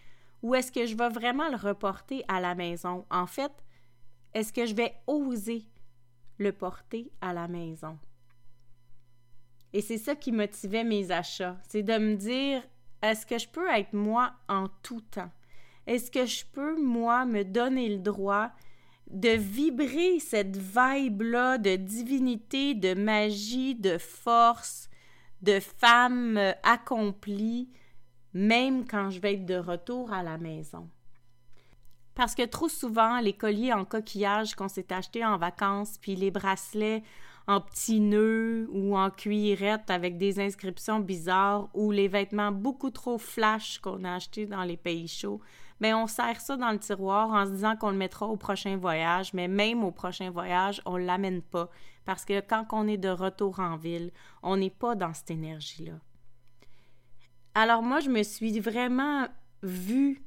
Ou 0.41 0.55
est-ce 0.55 0.71
que 0.71 0.85
je 0.85 0.95
vais 0.95 1.09
vraiment 1.09 1.49
le 1.49 1.57
reporter 1.57 2.23
à 2.27 2.39
la 2.39 2.55
maison? 2.55 3.05
En 3.11 3.27
fait, 3.27 3.51
est-ce 4.33 4.53
que 4.53 4.65
je 4.65 4.73
vais 4.73 4.93
oser 5.07 5.65
le 6.37 6.51
porter 6.51 7.11
à 7.21 7.33
la 7.33 7.47
maison? 7.47 7.97
Et 9.73 9.81
c'est 9.81 9.97
ça 9.97 10.15
qui 10.15 10.31
motivait 10.31 10.83
mes 10.83 11.11
achats, 11.11 11.57
c'est 11.67 11.83
de 11.83 11.97
me 11.97 12.15
dire, 12.15 12.63
est-ce 13.03 13.25
que 13.25 13.37
je 13.37 13.47
peux 13.47 13.69
être 13.69 13.93
moi 13.93 14.33
en 14.47 14.67
tout 14.81 15.01
temps? 15.01 15.31
Est-ce 15.85 16.09
que 16.09 16.25
je 16.25 16.45
peux, 16.45 16.81
moi, 16.81 17.25
me 17.25 17.43
donner 17.43 17.89
le 17.89 17.99
droit 17.99 18.51
de 19.09 19.29
vibrer 19.29 20.19
cette 20.19 20.57
vibe-là 20.57 21.57
de 21.57 21.75
divinité, 21.75 22.75
de 22.75 22.93
magie, 22.93 23.75
de 23.75 23.97
force, 23.97 24.89
de 25.41 25.59
femme 25.59 26.39
accomplie, 26.63 27.69
même 28.33 28.85
quand 28.85 29.09
je 29.09 29.19
vais 29.19 29.33
être 29.33 29.45
de 29.45 29.57
retour 29.57 30.13
à 30.13 30.21
la 30.21 30.37
maison. 30.37 30.89
Parce 32.13 32.35
que 32.35 32.45
trop 32.45 32.67
souvent, 32.67 33.19
les 33.19 33.33
colliers 33.33 33.73
en 33.73 33.85
coquillage 33.85 34.53
qu'on 34.53 34.67
s'est 34.67 34.91
achetés 34.91 35.25
en 35.25 35.37
vacances, 35.37 35.97
puis 35.99 36.15
les 36.15 36.31
bracelets 36.31 37.01
en 37.47 37.61
petits 37.61 37.99
nœuds 38.01 38.67
ou 38.71 38.95
en 38.95 39.09
cuirette 39.09 39.89
avec 39.89 40.17
des 40.17 40.39
inscriptions 40.39 40.99
bizarres 40.99 41.69
ou 41.73 41.91
les 41.91 42.07
vêtements 42.07 42.51
beaucoup 42.51 42.91
trop 42.91 43.17
flash 43.17 43.79
qu'on 43.79 44.03
a 44.03 44.15
achetés 44.15 44.45
dans 44.45 44.63
les 44.63 44.77
pays 44.77 45.07
chauds, 45.07 45.41
mais 45.79 45.93
on 45.93 46.07
serre 46.07 46.41
ça 46.41 46.57
dans 46.57 46.71
le 46.71 46.79
tiroir 46.79 47.29
en 47.31 47.45
se 47.45 47.51
disant 47.51 47.75
qu'on 47.75 47.91
le 47.91 47.97
mettra 47.97 48.27
au 48.27 48.37
prochain 48.37 48.77
voyage, 48.77 49.33
mais 49.33 49.47
même 49.47 49.83
au 49.83 49.91
prochain 49.91 50.29
voyage, 50.29 50.81
on 50.85 50.97
l'amène 50.97 51.41
pas. 51.41 51.69
Parce 52.05 52.25
que 52.25 52.41
quand 52.41 52.65
on 52.71 52.87
est 52.87 52.97
de 52.97 53.09
retour 53.09 53.59
en 53.59 53.77
ville, 53.77 54.11
on 54.43 54.57
n'est 54.57 54.69
pas 54.69 54.95
dans 54.95 55.13
cette 55.13 55.31
énergie-là. 55.31 55.99
Alors 57.55 57.81
moi, 57.81 57.99
je 57.99 58.09
me 58.09 58.23
suis 58.23 58.59
vraiment 58.59 59.27
vue 59.63 60.23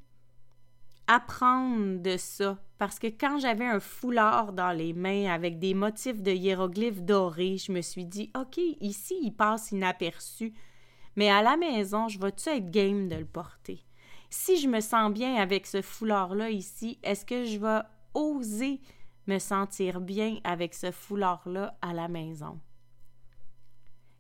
apprendre 1.07 2.01
de 2.01 2.17
ça. 2.17 2.59
Parce 2.79 2.99
que 2.99 3.07
quand 3.07 3.39
j'avais 3.39 3.67
un 3.67 3.81
foulard 3.81 4.53
dans 4.53 4.73
les 4.73 4.93
mains 4.93 5.27
avec 5.27 5.59
des 5.59 5.75
motifs 5.75 6.23
de 6.23 6.33
hiéroglyphes 6.33 7.03
dorés, 7.03 7.59
je 7.59 7.73
me 7.73 7.81
suis 7.81 8.05
dit 8.05 8.31
OK, 8.37 8.59
ici 8.81 9.19
il 9.23 9.33
passe 9.33 9.73
inaperçu, 9.73 10.53
mais 11.17 11.31
à 11.31 11.43
la 11.43 11.57
maison, 11.57 12.09
je 12.09 12.19
vais-tu 12.19 12.49
être 12.49 12.71
game 12.71 13.09
de 13.09 13.17
le 13.17 13.27
porter? 13.27 13.85
Si 14.35 14.57
je 14.57 14.67
me 14.67 14.81
sens 14.81 15.13
bien 15.13 15.35
avec 15.35 15.67
ce 15.67 15.83
foulard 15.83 16.35
là 16.35 16.49
ici, 16.49 16.99
est-ce 17.03 17.27
que 17.27 17.45
je 17.45 17.59
vais 17.59 17.83
oser 18.15 18.81
me 19.27 19.39
sentir 19.39 20.01
bien 20.01 20.39
avec 20.43 20.73
ce 20.73 20.91
foulard 20.91 21.47
là 21.47 21.77
à 21.83 21.93
la 21.93 22.09
maison? 22.09 22.59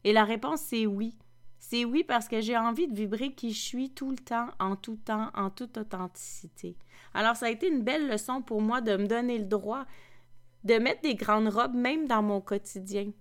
Et 0.04 0.12
la 0.12 0.24
réponse 0.24 0.60
c'est 0.60 0.84
oui. 0.84 1.16
C'est 1.58 1.86
oui 1.86 2.04
parce 2.04 2.28
que 2.28 2.42
j'ai 2.42 2.58
envie 2.58 2.88
de 2.88 2.94
vibrer 2.94 3.32
qui 3.32 3.54
je 3.54 3.60
suis 3.62 3.88
tout 3.88 4.10
le 4.10 4.18
temps, 4.18 4.48
en 4.60 4.76
tout 4.76 4.96
temps, 4.96 5.30
en 5.34 5.48
toute 5.48 5.78
authenticité. 5.78 6.76
Alors 7.14 7.36
ça 7.36 7.46
a 7.46 7.50
été 7.50 7.66
une 7.68 7.82
belle 7.82 8.06
leçon 8.06 8.42
pour 8.42 8.60
moi 8.60 8.82
de 8.82 8.94
me 8.98 9.06
donner 9.06 9.38
le 9.38 9.46
droit 9.46 9.86
de 10.64 10.74
mettre 10.74 11.00
des 11.00 11.14
grandes 11.14 11.48
robes 11.48 11.74
même 11.74 12.06
dans 12.06 12.22
mon 12.22 12.42
quotidien. 12.42 13.12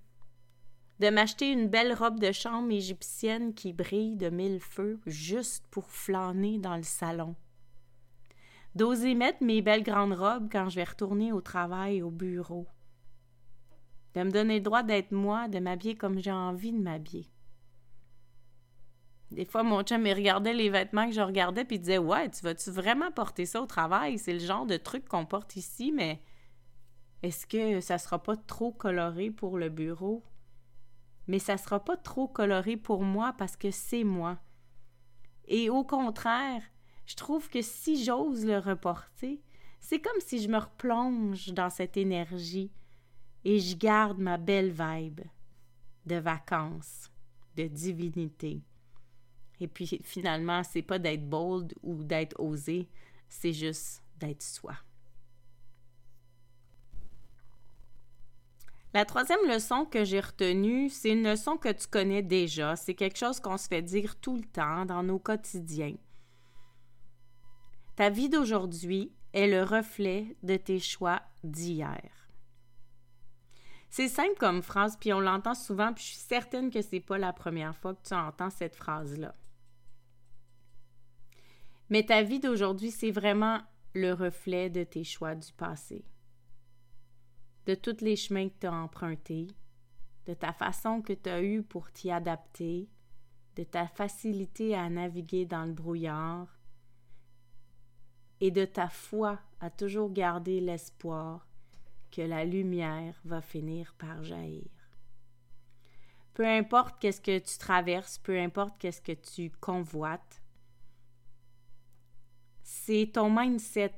De 1.02 1.10
m'acheter 1.10 1.52
une 1.52 1.68
belle 1.68 1.96
robe 1.96 2.20
de 2.20 2.32
chambre 2.32 2.72
égyptienne 2.72 3.56
qui 3.56 3.74
brille 3.74 4.18
de 4.18 4.30
mille 4.30 4.60
feux 4.60 5.00
juste 5.08 5.66
pour 5.72 5.90
flâner 5.90 6.60
dans 6.60 6.78
le 6.78 6.84
salon. 6.84 7.36
D'oser 8.76 9.16
mettre 9.16 9.44
mes 9.44 9.64
belles 9.64 9.82
grandes 9.82 10.14
robes 10.14 10.48
quand 10.52 10.70
je 10.70 10.76
vais 10.76 10.84
retourner 10.84 11.34
au 11.34 11.42
travail, 11.42 12.04
au 12.04 12.12
bureau. 12.12 12.68
De 14.14 14.22
me 14.22 14.30
donner 14.30 14.60
le 14.60 14.64
droit 14.64 14.84
d'être 14.84 15.12
moi, 15.12 15.48
de 15.48 15.58
m'habiller 15.58 15.96
comme 15.96 16.20
j'ai 16.20 16.32
envie 16.32 16.72
de 16.72 16.78
m'habiller. 16.78 17.26
Des 19.32 19.46
fois, 19.46 19.64
mon 19.64 19.82
chum, 19.82 20.06
il 20.06 20.14
regardait 20.14 20.54
les 20.54 20.70
vêtements 20.70 21.08
que 21.08 21.16
je 21.16 21.22
regardais, 21.22 21.66
puis 21.66 21.80
disait 21.80 21.98
Ouais, 21.98 22.30
tu 22.30 22.44
vas-tu 22.44 22.70
vraiment 22.70 23.12
porter 23.12 23.48
ça 23.48 23.60
au 23.60 23.66
travail? 23.66 24.20
C'est 24.20 24.34
le 24.34 24.40
genre 24.40 24.68
de 24.68 24.78
truc 24.78 25.08
qu'on 25.08 25.26
porte 25.26 25.56
ici, 25.56 25.92
mais 25.92 26.22
est-ce 27.24 27.48
que 27.48 27.82
ça 27.82 27.98
sera 27.98 28.22
pas 28.22 28.36
trop 28.36 28.72
coloré 28.72 29.32
pour 29.32 29.58
le 29.58 29.70
bureau? 29.70 30.24
Mais 31.28 31.40
ça 31.40 31.58
sera 31.58 31.84
pas 31.84 31.98
trop 31.98 32.28
coloré 32.28 32.78
pour 32.78 33.04
moi 33.04 33.34
parce 33.38 33.56
que 33.56 33.72
c'est 33.72 34.04
moi. 34.04 34.40
Et 35.48 35.70
au 35.70 35.84
contraire, 35.84 36.64
je 37.06 37.16
trouve 37.16 37.50
que 37.50 37.62
si 37.62 38.04
j'ose 38.04 38.46
le 38.46 38.58
reporter, 38.58 39.42
c'est 39.80 40.00
comme 40.00 40.20
si 40.20 40.42
je 40.42 40.48
me 40.48 40.58
replonge 40.58 41.48
dans 41.50 41.70
cette 41.70 41.98
énergie 41.98 42.72
et 43.44 43.60
je 43.60 43.76
garde 43.76 44.20
ma 44.20 44.38
belle 44.38 44.72
vibe 44.72 45.22
de 46.06 46.16
vacances, 46.16 47.12
de 47.56 47.64
divinité. 47.68 48.64
Et 49.60 49.68
puis 49.68 50.00
finalement, 50.04 50.64
c'est 50.64 50.82
pas 50.82 51.00
d'être 51.00 51.28
bold 51.28 51.74
ou 51.84 52.04
d'être 52.04 52.40
osé, 52.40 52.90
c'est 53.28 53.54
juste 53.54 54.04
d'être 54.18 54.44
soi. 54.44 54.76
La 58.94 59.06
troisième 59.06 59.48
leçon 59.48 59.86
que 59.86 60.04
j'ai 60.04 60.20
retenue, 60.20 60.90
c'est 60.90 61.12
une 61.12 61.24
leçon 61.24 61.56
que 61.56 61.72
tu 61.72 61.88
connais 61.88 62.22
déjà. 62.22 62.76
C'est 62.76 62.94
quelque 62.94 63.18
chose 63.18 63.40
qu'on 63.40 63.58
se 63.58 63.68
fait 63.68 63.82
dire 63.82 64.20
tout 64.20 64.36
le 64.36 64.44
temps 64.44 64.86
dans 64.86 65.02
nos 65.02 65.20
quotidiens. 65.20 65.96
Ta 67.96 68.10
vie 68.10 68.28
d'aujourd'hui 68.28 69.14
est 69.34 69.48
le 69.48 69.64
reflet 69.64 70.36
de 70.44 70.58
tes 70.58 70.80
choix 70.80 71.22
d'hier. 71.44 72.02
C'est 73.90 74.08
simple 74.08 74.38
comme 74.40 74.62
phrase, 74.62 74.98
puis 74.98 75.12
on 75.14 75.20
l'entend 75.20 75.54
souvent, 75.54 75.94
puis 75.94 76.04
je 76.04 76.10
suis 76.12 76.18
certaine 76.18 76.70
que 76.70 76.82
c'est 76.82 77.02
pas 77.02 77.18
la 77.18 77.34
première 77.34 77.76
fois 77.76 77.94
que 77.94 78.08
tu 78.08 78.14
entends 78.14 78.50
cette 78.50 78.76
phrase-là. 78.76 79.36
Mais 81.90 82.06
ta 82.06 82.24
vie 82.24 82.40
d'aujourd'hui, 82.40 82.92
c'est 82.92 83.12
vraiment 83.12 83.60
le 83.94 84.14
reflet 84.14 84.70
de 84.70 84.86
tes 84.86 85.04
choix 85.04 85.36
du 85.36 85.52
passé, 85.52 86.06
de 87.66 87.76
tous 87.76 88.02
les 88.02 88.16
chemins 88.16 88.50
que 88.50 88.60
tu 88.62 88.68
as 88.68 88.74
empruntés, 88.74 89.48
de 90.26 90.34
ta 90.34 90.54
façon 90.54 91.02
que 91.02 91.14
tu 91.14 91.30
as 91.30 91.42
eue 91.42 91.64
pour 91.64 91.92
t'y 91.92 92.12
adapter, 92.12 92.90
de 93.56 93.64
ta 93.64 93.88
facilité 93.88 94.76
à 94.76 94.90
naviguer 94.90 95.46
dans 95.46 95.66
le 95.66 95.74
brouillard 95.74 96.48
et 98.40 98.52
de 98.52 98.66
ta 98.66 98.88
foi 98.88 99.40
à 99.60 99.70
toujours 99.70 100.12
garder 100.12 100.60
l'espoir 100.60 101.48
que 102.12 102.22
la 102.22 102.44
lumière 102.44 103.20
va 103.24 103.42
finir 103.42 103.94
par 103.98 104.24
jaillir. 104.24 104.70
Peu 106.34 106.48
importe 106.48 107.00
qu'est-ce 107.00 107.22
que 107.22 107.40
tu 107.40 107.58
traverses, 107.58 108.18
peu 108.18 108.40
importe 108.40 108.78
qu'est-ce 108.80 109.02
que 109.02 109.12
tu 109.12 109.52
convoites, 109.60 110.42
c'est 112.64 113.12
ton 113.14 113.30
mindset 113.30 113.94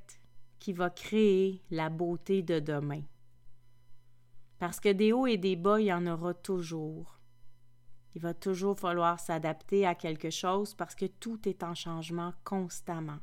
qui 0.60 0.74
va 0.74 0.90
créer 0.90 1.62
la 1.70 1.90
beauté 1.90 2.42
de 2.42 2.60
demain. 2.60 3.04
Parce 4.64 4.80
que 4.80 4.94
des 4.94 5.12
hauts 5.12 5.28
et 5.28 5.36
des 5.36 5.58
bas, 5.58 5.82
il 5.82 5.88
y 5.88 5.94
en 5.94 6.08
aura 6.08 6.34
toujours. 6.34 7.20
Il 8.16 8.22
va 8.22 8.34
toujours 8.34 8.80
falloir 8.80 9.20
s'adapter 9.20 9.86
à 9.86 9.94
quelque 9.94 10.30
chose 10.30 10.74
parce 10.74 10.96
que 10.96 11.06
tout 11.06 11.50
est 11.50 11.64
en 11.64 11.76
changement 11.76 12.34
constamment. 12.46 13.20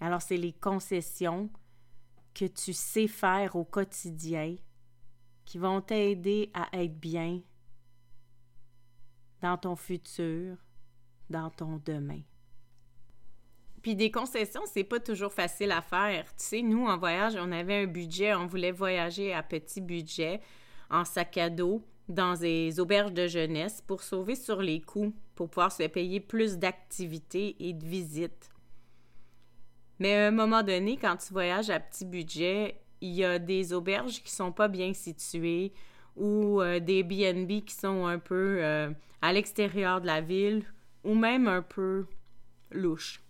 Alors 0.00 0.20
c'est 0.20 0.36
les 0.36 0.52
concessions 0.52 1.48
que 2.34 2.44
tu 2.44 2.74
sais 2.74 3.08
faire 3.08 3.56
au 3.56 3.64
quotidien 3.64 4.56
qui 5.46 5.56
vont 5.56 5.80
t'aider 5.80 6.50
à 6.52 6.68
être 6.78 7.00
bien 7.00 7.40
dans 9.40 9.56
ton 9.56 9.76
futur, 9.76 10.58
dans 11.30 11.48
ton 11.48 11.80
demain. 11.86 12.20
Puis 13.82 13.96
des 13.96 14.10
concessions, 14.10 14.62
c'est 14.66 14.84
pas 14.84 15.00
toujours 15.00 15.32
facile 15.32 15.72
à 15.72 15.82
faire. 15.82 16.24
Tu 16.36 16.44
sais, 16.44 16.62
nous, 16.62 16.86
en 16.86 16.96
voyage, 16.96 17.34
on 17.36 17.50
avait 17.50 17.82
un 17.82 17.86
budget, 17.86 18.34
on 18.34 18.46
voulait 18.46 18.70
voyager 18.70 19.32
à 19.34 19.42
petit 19.42 19.80
budget, 19.80 20.40
en 20.88 21.04
sac 21.04 21.36
à 21.36 21.50
dos, 21.50 21.84
dans 22.08 22.34
des 22.34 22.78
auberges 22.78 23.12
de 23.12 23.26
jeunesse 23.26 23.82
pour 23.86 24.02
sauver 24.02 24.36
sur 24.36 24.62
les 24.62 24.80
coûts, 24.80 25.12
pour 25.34 25.48
pouvoir 25.48 25.72
se 25.72 25.84
payer 25.84 26.20
plus 26.20 26.58
d'activités 26.58 27.56
et 27.58 27.72
de 27.72 27.84
visites. 27.84 28.50
Mais 29.98 30.14
à 30.14 30.28
un 30.28 30.32
moment 30.32 30.62
donné, 30.62 30.96
quand 30.96 31.16
tu 31.16 31.32
voyages 31.32 31.70
à 31.70 31.80
petit 31.80 32.04
budget, 32.04 32.80
il 33.00 33.10
y 33.10 33.24
a 33.24 33.38
des 33.38 33.72
auberges 33.72 34.22
qui 34.22 34.30
sont 34.30 34.52
pas 34.52 34.68
bien 34.68 34.92
situées 34.92 35.72
ou 36.16 36.60
euh, 36.60 36.78
des 36.78 37.02
BNB 37.02 37.64
qui 37.64 37.74
sont 37.74 38.06
un 38.06 38.18
peu 38.18 38.58
euh, 38.60 38.90
à 39.22 39.32
l'extérieur 39.32 40.00
de 40.00 40.06
la 40.06 40.20
ville 40.20 40.64
ou 41.04 41.14
même 41.14 41.48
un 41.48 41.62
peu 41.62 42.06
louches. 42.70 43.21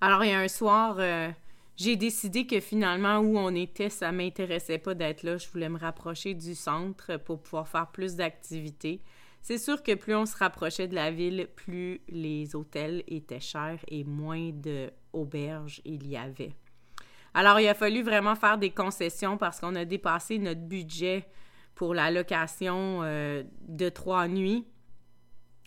Alors, 0.00 0.24
il 0.24 0.30
y 0.30 0.32
a 0.32 0.38
un 0.38 0.48
soir, 0.48 0.96
euh, 0.98 1.30
j'ai 1.76 1.96
décidé 1.96 2.46
que 2.46 2.60
finalement, 2.60 3.18
où 3.18 3.36
on 3.36 3.54
était, 3.54 3.90
ça 3.90 4.12
m'intéressait 4.12 4.78
pas 4.78 4.94
d'être 4.94 5.24
là. 5.24 5.38
Je 5.38 5.48
voulais 5.48 5.68
me 5.68 5.78
rapprocher 5.78 6.34
du 6.34 6.54
centre 6.54 7.16
pour 7.16 7.42
pouvoir 7.42 7.66
faire 7.66 7.88
plus 7.88 8.14
d'activités. 8.14 9.00
C'est 9.42 9.58
sûr 9.58 9.82
que 9.82 9.94
plus 9.94 10.14
on 10.14 10.26
se 10.26 10.36
rapprochait 10.36 10.86
de 10.86 10.94
la 10.94 11.10
ville, 11.10 11.48
plus 11.56 12.00
les 12.08 12.54
hôtels 12.54 13.02
étaient 13.08 13.40
chers 13.40 13.78
et 13.88 14.04
moins 14.04 14.50
d'auberges 14.50 15.80
il 15.84 16.06
y 16.06 16.16
avait. 16.16 16.52
Alors, 17.34 17.58
il 17.58 17.66
a 17.66 17.74
fallu 17.74 18.02
vraiment 18.02 18.36
faire 18.36 18.58
des 18.58 18.70
concessions 18.70 19.36
parce 19.36 19.58
qu'on 19.58 19.74
a 19.74 19.84
dépassé 19.84 20.38
notre 20.38 20.60
budget 20.60 21.26
pour 21.74 21.94
la 21.94 22.10
location 22.10 23.00
euh, 23.02 23.42
de 23.62 23.88
trois 23.88 24.28
nuits. 24.28 24.64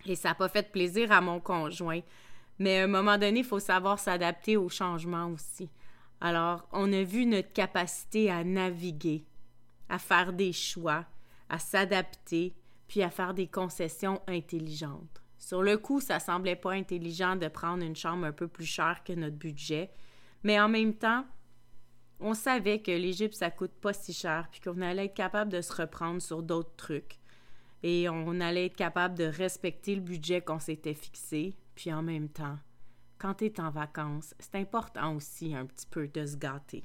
Et 0.05 0.15
ça 0.15 0.29
n'a 0.29 0.35
pas 0.35 0.50
fait 0.50 0.71
plaisir 0.71 1.11
à 1.11 1.21
mon 1.21 1.39
conjoint. 1.39 2.01
Mais 2.61 2.77
à 2.77 2.83
un 2.83 2.87
moment 2.87 3.17
donné, 3.17 3.39
il 3.39 3.45
faut 3.45 3.59
savoir 3.59 3.97
s'adapter 3.97 4.55
au 4.55 4.69
changement 4.69 5.25
aussi. 5.31 5.67
Alors, 6.19 6.67
on 6.71 6.93
a 6.93 7.01
vu 7.01 7.25
notre 7.25 7.51
capacité 7.51 8.29
à 8.29 8.43
naviguer, 8.43 9.25
à 9.89 9.97
faire 9.97 10.31
des 10.31 10.53
choix, 10.53 11.03
à 11.49 11.57
s'adapter, 11.57 12.53
puis 12.87 13.01
à 13.01 13.09
faire 13.09 13.33
des 13.33 13.47
concessions 13.47 14.21
intelligentes. 14.27 15.23
Sur 15.39 15.63
le 15.63 15.79
coup, 15.79 16.01
ça 16.01 16.19
semblait 16.19 16.55
pas 16.55 16.73
intelligent 16.73 17.35
de 17.35 17.47
prendre 17.47 17.83
une 17.83 17.95
chambre 17.95 18.27
un 18.27 18.31
peu 18.31 18.47
plus 18.47 18.67
chère 18.67 19.03
que 19.03 19.13
notre 19.13 19.37
budget, 19.37 19.89
mais 20.43 20.59
en 20.59 20.69
même 20.69 20.93
temps, 20.93 21.25
on 22.19 22.35
savait 22.35 22.83
que 22.83 22.91
l'Égypte, 22.91 23.33
ça 23.33 23.49
coûte 23.49 23.73
pas 23.81 23.93
si 23.93 24.13
cher, 24.13 24.47
puis 24.51 24.61
qu'on 24.61 24.81
allait 24.81 25.05
être 25.05 25.15
capable 25.15 25.51
de 25.51 25.61
se 25.61 25.73
reprendre 25.73 26.21
sur 26.21 26.43
d'autres 26.43 26.75
trucs. 26.77 27.17
Et 27.81 28.07
on 28.07 28.39
allait 28.39 28.67
être 28.67 28.75
capable 28.75 29.17
de 29.17 29.23
respecter 29.23 29.95
le 29.95 30.01
budget 30.01 30.41
qu'on 30.41 30.59
s'était 30.59 30.93
fixé, 30.93 31.55
puis 31.81 31.91
en 31.91 32.03
même 32.03 32.29
temps 32.29 32.59
quand 33.17 33.33
tu 33.33 33.45
es 33.45 33.59
en 33.59 33.71
vacances, 33.71 34.35
c'est 34.38 34.53
important 34.55 35.15
aussi 35.15 35.55
un 35.55 35.65
petit 35.65 35.88
peu 35.88 36.07
de 36.07 36.27
se 36.27 36.38
gâter. 36.38 36.83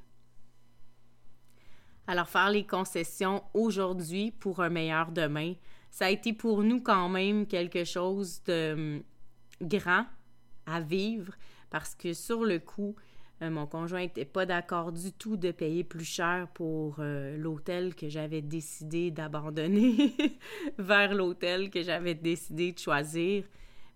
Alors 2.07 2.31
faire 2.31 2.49
les 2.49 2.65
concessions 2.65 3.45
aujourd'hui 3.53 4.31
pour 4.31 4.61
un 4.61 4.71
meilleur 4.71 5.13
demain, 5.13 5.53
ça 5.91 6.07
a 6.07 6.11
été 6.11 6.33
pour 6.33 6.63
nous 6.63 6.81
quand 6.81 7.11
même 7.11 7.47
quelque 7.47 7.85
chose 7.85 8.43
de 8.45 8.73
hum, 8.73 9.03
grand 9.61 10.07
à 10.65 10.81
vivre 10.81 11.35
parce 11.69 11.95
que 11.95 12.15
sur 12.15 12.45
le 12.45 12.59
coup, 12.59 12.97
euh, 13.43 13.51
mon 13.51 13.67
conjoint 13.67 14.01
n'était 14.01 14.25
pas 14.25 14.47
d'accord 14.47 14.93
du 14.93 15.13
tout 15.13 15.37
de 15.37 15.51
payer 15.51 15.85
plus 15.85 16.07
cher 16.07 16.49
pour 16.55 16.97
euh, 17.01 17.37
l'hôtel 17.37 17.95
que 17.95 18.09
j'avais 18.09 18.41
décidé 18.41 19.11
d'abandonner 19.11 20.17
vers 20.79 21.15
l'hôtel 21.15 21.69
que 21.69 21.83
j'avais 21.83 22.15
décidé 22.15 22.73
de 22.73 22.79
choisir. 22.79 23.45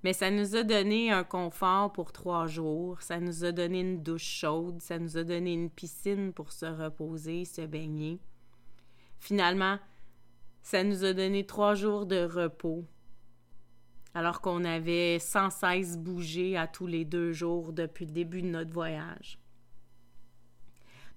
Mais 0.03 0.15
ça 0.15 0.31
nous 0.31 0.57
a 0.57 0.63
donné 0.63 1.11
un 1.11 1.25
confort 1.25 1.93
pour 1.93 2.13
trois 2.13 2.47
jours, 2.47 3.03
ça 3.03 3.21
nous 3.21 3.45
a 3.45 3.53
donné 3.53 3.81
une 3.81 4.03
douche 4.03 4.25
chaude, 4.25 4.81
ça 4.81 4.99
nous 4.99 5.19
a 5.19 5.25
donné 5.25 5.53
une 5.53 5.69
piscine 5.69 6.33
pour 6.33 6.53
se 6.53 6.65
reposer, 6.65 7.45
se 7.45 7.61
baigner. 7.63 8.19
Finalement, 9.19 9.79
ça 10.63 10.85
nous 10.85 11.05
a 11.05 11.13
donné 11.13 11.45
trois 11.45 11.75
jours 11.75 12.07
de 12.07 12.25
repos, 12.25 12.87
alors 14.15 14.41
qu'on 14.41 14.65
avait 14.65 15.19
sans 15.19 15.51
cesse 15.51 15.99
bougé 15.99 16.57
à 16.57 16.67
tous 16.67 16.87
les 16.87 17.05
deux 17.05 17.33
jours 17.33 17.75
depuis 17.75 18.07
le 18.07 18.13
début 18.13 18.41
de 18.41 18.49
notre 18.49 18.73
voyage. 18.73 19.39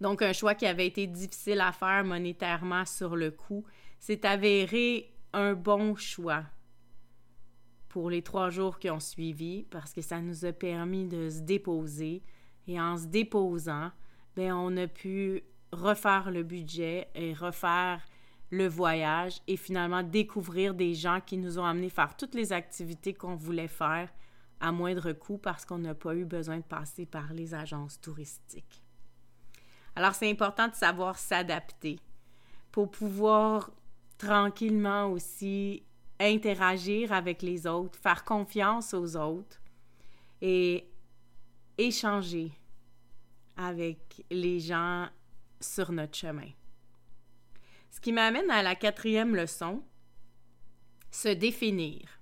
Donc, 0.01 0.21
un 0.21 0.33
choix 0.33 0.55
qui 0.55 0.65
avait 0.65 0.87
été 0.87 1.07
difficile 1.07 1.61
à 1.61 1.71
faire 1.71 2.03
monétairement 2.03 2.83
sur 2.83 3.15
le 3.15 3.31
coup 3.31 3.63
s'est 3.99 4.25
avéré 4.25 5.13
un 5.31 5.53
bon 5.53 5.95
choix 5.95 6.43
pour 7.93 8.09
les 8.09 8.23
trois 8.23 8.49
jours 8.49 8.79
qui 8.79 8.89
ont 8.89 8.99
suivi 8.99 9.67
parce 9.69 9.93
que 9.93 10.01
ça 10.01 10.19
nous 10.19 10.45
a 10.45 10.51
permis 10.51 11.05
de 11.05 11.29
se 11.29 11.41
déposer 11.41 12.23
et 12.65 12.81
en 12.81 12.97
se 12.97 13.05
déposant, 13.05 13.91
bien, 14.35 14.57
on 14.57 14.75
a 14.77 14.87
pu 14.87 15.43
refaire 15.71 16.31
le 16.31 16.41
budget 16.41 17.07
et 17.13 17.35
refaire 17.35 18.01
le 18.49 18.67
voyage 18.67 19.41
et 19.47 19.57
finalement 19.57 20.01
découvrir 20.01 20.73
des 20.73 20.95
gens 20.95 21.21
qui 21.21 21.37
nous 21.37 21.59
ont 21.59 21.65
amenés 21.65 21.91
faire 21.91 22.17
toutes 22.17 22.33
les 22.33 22.51
activités 22.51 23.13
qu'on 23.13 23.35
voulait 23.35 23.67
faire 23.67 24.09
à 24.59 24.71
moindre 24.71 25.11
coût 25.11 25.37
parce 25.37 25.63
qu'on 25.63 25.77
n'a 25.77 25.93
pas 25.93 26.15
eu 26.15 26.25
besoin 26.25 26.57
de 26.57 26.63
passer 26.63 27.05
par 27.05 27.31
les 27.31 27.53
agences 27.53 28.01
touristiques. 28.01 28.81
Alors 29.95 30.15
c'est 30.15 30.31
important 30.31 30.67
de 30.67 30.73
savoir 30.73 31.19
s'adapter 31.19 31.99
pour 32.71 32.89
pouvoir 32.89 33.69
tranquillement 34.17 35.11
aussi 35.11 35.83
interagir 36.23 37.11
avec 37.11 37.41
les 37.41 37.67
autres, 37.67 37.97
faire 37.99 38.23
confiance 38.23 38.93
aux 38.93 39.15
autres 39.15 39.61
et 40.41 40.87
échanger 41.77 42.51
avec 43.55 44.25
les 44.29 44.59
gens 44.59 45.07
sur 45.59 45.91
notre 45.91 46.17
chemin. 46.17 46.49
Ce 47.89 47.99
qui 47.99 48.11
m'amène 48.11 48.49
à 48.49 48.63
la 48.63 48.75
quatrième 48.75 49.35
leçon, 49.35 49.83
se 51.11 51.29
définir. 51.29 52.19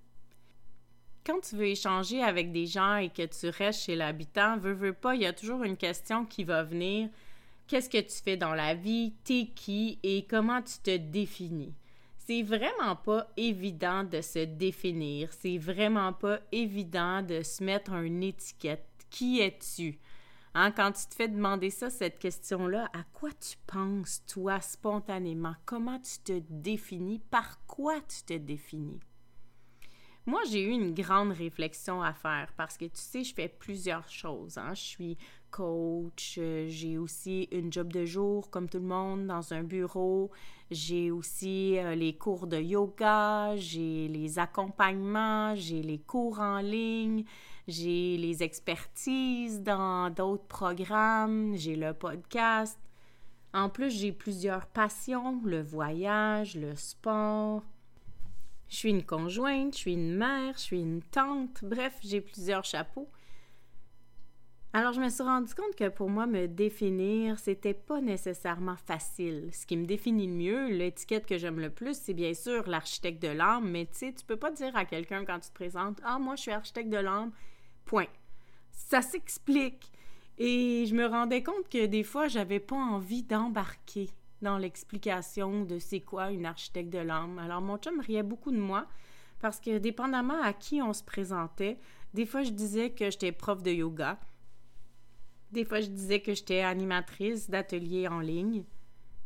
Quand 1.25 1.39
tu 1.39 1.55
veux 1.55 1.67
échanger 1.67 2.21
avec 2.21 2.51
des 2.51 2.65
gens 2.65 2.97
et 2.97 3.09
que 3.09 3.25
tu 3.25 3.47
restes 3.49 3.83
chez 3.83 3.95
l'habitant, 3.95 4.57
veux, 4.57 4.73
veux 4.73 4.93
pas, 4.93 5.15
il 5.15 5.21
y 5.21 5.25
a 5.25 5.33
toujours 5.33 5.63
une 5.63 5.77
question 5.77 6.25
qui 6.25 6.43
va 6.43 6.63
venir. 6.63 7.09
Qu'est-ce 7.67 7.89
que 7.89 8.01
tu 8.01 8.21
fais 8.21 8.37
dans 8.37 8.53
la 8.53 8.73
vie? 8.73 9.13
T'es 9.23 9.47
qui? 9.55 9.99
Et 10.03 10.25
comment 10.25 10.61
tu 10.61 10.79
te 10.79 10.97
définis? 10.97 11.73
C'est 12.25 12.43
vraiment 12.43 12.95
pas 12.95 13.27
évident 13.35 14.03
de 14.03 14.21
se 14.21 14.45
définir. 14.45 15.33
C'est 15.33 15.57
vraiment 15.57 16.13
pas 16.13 16.39
évident 16.51 17.23
de 17.23 17.41
se 17.41 17.63
mettre 17.63 17.93
une 17.93 18.21
étiquette. 18.21 18.87
Qui 19.09 19.41
es-tu? 19.41 19.99
Hein, 20.53 20.71
quand 20.71 20.91
tu 20.91 21.07
te 21.07 21.15
fais 21.15 21.27
demander 21.27 21.69
ça, 21.69 21.89
cette 21.89 22.19
question-là, 22.19 22.89
à 22.93 23.03
quoi 23.13 23.31
tu 23.31 23.57
penses, 23.65 24.23
toi, 24.27 24.61
spontanément? 24.61 25.55
Comment 25.65 25.99
tu 25.99 26.19
te 26.23 26.39
définis? 26.49 27.19
Par 27.31 27.65
quoi 27.65 27.99
tu 28.01 28.23
te 28.23 28.37
définis? 28.37 28.99
Moi, 30.27 30.41
j'ai 30.49 30.63
eu 30.63 30.69
une 30.69 30.93
grande 30.93 31.31
réflexion 31.31 32.03
à 32.03 32.13
faire 32.13 32.53
parce 32.55 32.77
que 32.77 32.85
tu 32.85 33.01
sais, 33.01 33.23
je 33.23 33.33
fais 33.33 33.49
plusieurs 33.49 34.07
choses. 34.07 34.59
Hein. 34.59 34.75
Je 34.75 34.81
suis 34.81 35.17
coach, 35.51 36.37
euh, 36.37 36.65
j'ai 36.69 36.97
aussi 36.97 37.47
une 37.51 37.71
job 37.71 37.91
de 37.91 38.05
jour 38.05 38.49
comme 38.49 38.69
tout 38.69 38.79
le 38.79 38.85
monde 38.85 39.27
dans 39.27 39.53
un 39.53 39.63
bureau, 39.63 40.31
j'ai 40.71 41.11
aussi 41.11 41.77
euh, 41.77 41.93
les 41.95 42.13
cours 42.13 42.47
de 42.47 42.57
yoga, 42.57 43.55
j'ai 43.57 44.07
les 44.07 44.39
accompagnements, 44.39 45.53
j'ai 45.55 45.81
les 45.81 45.99
cours 45.99 46.39
en 46.39 46.59
ligne, 46.59 47.25
j'ai 47.67 48.17
les 48.17 48.41
expertises 48.41 49.61
dans 49.61 50.09
d'autres 50.09 50.47
programmes, 50.47 51.55
j'ai 51.55 51.75
le 51.75 51.93
podcast. 51.93 52.79
En 53.53 53.67
plus, 53.67 53.91
j'ai 53.91 54.13
plusieurs 54.13 54.65
passions, 54.65 55.41
le 55.43 55.61
voyage, 55.61 56.55
le 56.55 56.75
sport. 56.75 57.63
Je 58.69 58.77
suis 58.77 58.89
une 58.89 59.03
conjointe, 59.03 59.73
je 59.73 59.79
suis 59.79 59.93
une 59.93 60.15
mère, 60.15 60.53
je 60.55 60.61
suis 60.61 60.79
une 60.79 61.01
tante, 61.01 61.63
bref, 61.63 61.97
j'ai 62.01 62.21
plusieurs 62.21 62.63
chapeaux. 62.63 63.09
Alors, 64.73 64.93
je 64.93 65.01
me 65.01 65.09
suis 65.09 65.23
rendu 65.23 65.53
compte 65.53 65.75
que 65.75 65.89
pour 65.89 66.09
moi, 66.09 66.27
me 66.27 66.47
définir, 66.47 67.37
c'était 67.39 67.73
pas 67.73 67.99
nécessairement 67.99 68.77
facile. 68.77 69.49
Ce 69.51 69.65
qui 69.65 69.75
me 69.75 69.85
définit 69.85 70.27
le 70.27 70.33
mieux, 70.33 70.67
l'étiquette 70.69 71.25
que 71.25 71.37
j'aime 71.37 71.59
le 71.59 71.69
plus, 71.69 71.97
c'est 71.97 72.13
bien 72.13 72.33
sûr 72.33 72.69
l'architecte 72.69 73.21
de 73.21 73.27
l'âme, 73.27 73.69
mais 73.69 73.85
tu 73.87 73.97
sais, 73.97 74.13
tu 74.13 74.23
peux 74.23 74.37
pas 74.37 74.49
dire 74.49 74.73
à 74.77 74.85
quelqu'un 74.85 75.25
quand 75.25 75.39
tu 75.39 75.49
te 75.49 75.53
présentes 75.53 75.99
Ah, 76.05 76.19
moi, 76.19 76.37
je 76.37 76.43
suis 76.43 76.51
architecte 76.51 76.89
de 76.89 76.97
l'âme, 76.97 77.31
point. 77.83 78.07
Ça 78.71 79.01
s'explique. 79.01 79.91
Et 80.37 80.85
je 80.85 80.95
me 80.95 81.05
rendais 81.05 81.43
compte 81.43 81.67
que 81.67 81.85
des 81.85 82.03
fois, 82.03 82.29
j'avais 82.29 82.61
pas 82.61 82.77
envie 82.77 83.23
d'embarquer 83.23 84.09
dans 84.41 84.57
l'explication 84.57 85.65
de 85.65 85.79
c'est 85.79 85.99
quoi 85.99 86.31
une 86.31 86.45
architecte 86.45 86.91
de 86.91 86.99
l'âme. 86.99 87.39
Alors, 87.39 87.59
mon 87.59 87.77
chum 87.77 87.99
riait 87.99 88.23
beaucoup 88.23 88.51
de 88.51 88.57
moi 88.57 88.87
parce 89.41 89.59
que, 89.59 89.79
dépendamment 89.79 90.41
à 90.41 90.53
qui 90.53 90.81
on 90.81 90.93
se 90.93 91.03
présentait, 91.03 91.77
des 92.13 92.25
fois, 92.25 92.43
je 92.43 92.51
disais 92.51 92.91
que 92.91 93.11
j'étais 93.11 93.33
prof 93.33 93.61
de 93.61 93.71
yoga 93.71 94.17
des 95.51 95.65
fois, 95.65 95.81
je 95.81 95.87
disais 95.87 96.21
que 96.21 96.33
j'étais 96.33 96.61
animatrice 96.61 97.49
d'ateliers 97.49 98.07
en 98.07 98.19
ligne. 98.19 98.63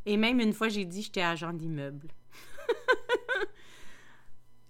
Et 0.05 0.17
même 0.17 0.39
une 0.39 0.53
fois, 0.53 0.69
j'ai 0.69 0.85
dit 0.85 0.99
que 0.99 1.05
j'étais 1.05 1.21
agent 1.21 1.53
d'immeuble. 1.53 2.09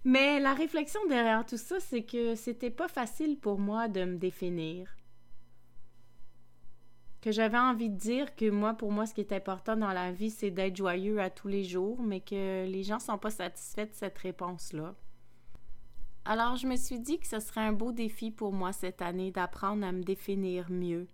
Mais 0.04 0.40
la 0.40 0.54
réflexion 0.54 1.00
derrière 1.08 1.46
tout 1.46 1.58
ça, 1.58 1.80
c'est 1.80 2.04
que 2.04 2.36
c'était 2.36 2.70
pas 2.70 2.88
facile 2.88 3.40
pour 3.40 3.60
moi 3.60 3.88
de 3.88 4.06
me 4.06 4.18
définir. 4.18 4.96
Que 7.22 7.32
j'avais 7.32 7.58
envie 7.58 7.90
de 7.90 7.98
dire 7.98 8.36
que 8.36 8.50
moi, 8.50 8.76
pour 8.76 8.92
moi, 8.92 9.08
ce 9.08 9.14
qui 9.14 9.22
est 9.22 9.34
important 9.34 9.76
dans 9.76 9.94
la 9.94 10.12
vie, 10.12 10.30
c'est 10.30 10.52
d'être 10.52 10.76
joyeux 10.76 11.20
à 11.20 11.32
tous 11.32 11.48
les 11.48 11.64
jours, 11.64 12.02
mais 12.02 12.20
que 12.20 12.66
les 12.66 12.84
gens 12.84 13.00
sont 13.00 13.18
pas 13.18 13.32
satisfaits 13.32 13.88
de 13.88 13.94
cette 13.94 14.18
réponse-là. 14.20 14.94
Alors, 16.24 16.56
je 16.56 16.68
me 16.68 16.76
suis 16.76 17.00
dit 17.00 17.20
que 17.20 17.28
ce 17.28 17.40
serait 17.40 17.62
un 17.62 17.74
beau 17.74 17.92
défi 17.92 18.30
pour 18.30 18.54
moi 18.54 18.74
cette 18.74 19.02
année 19.02 19.32
d'apprendre 19.32 19.86
à 19.86 19.92
me 19.92 20.04
définir 20.04 20.70
mieux 20.70 21.08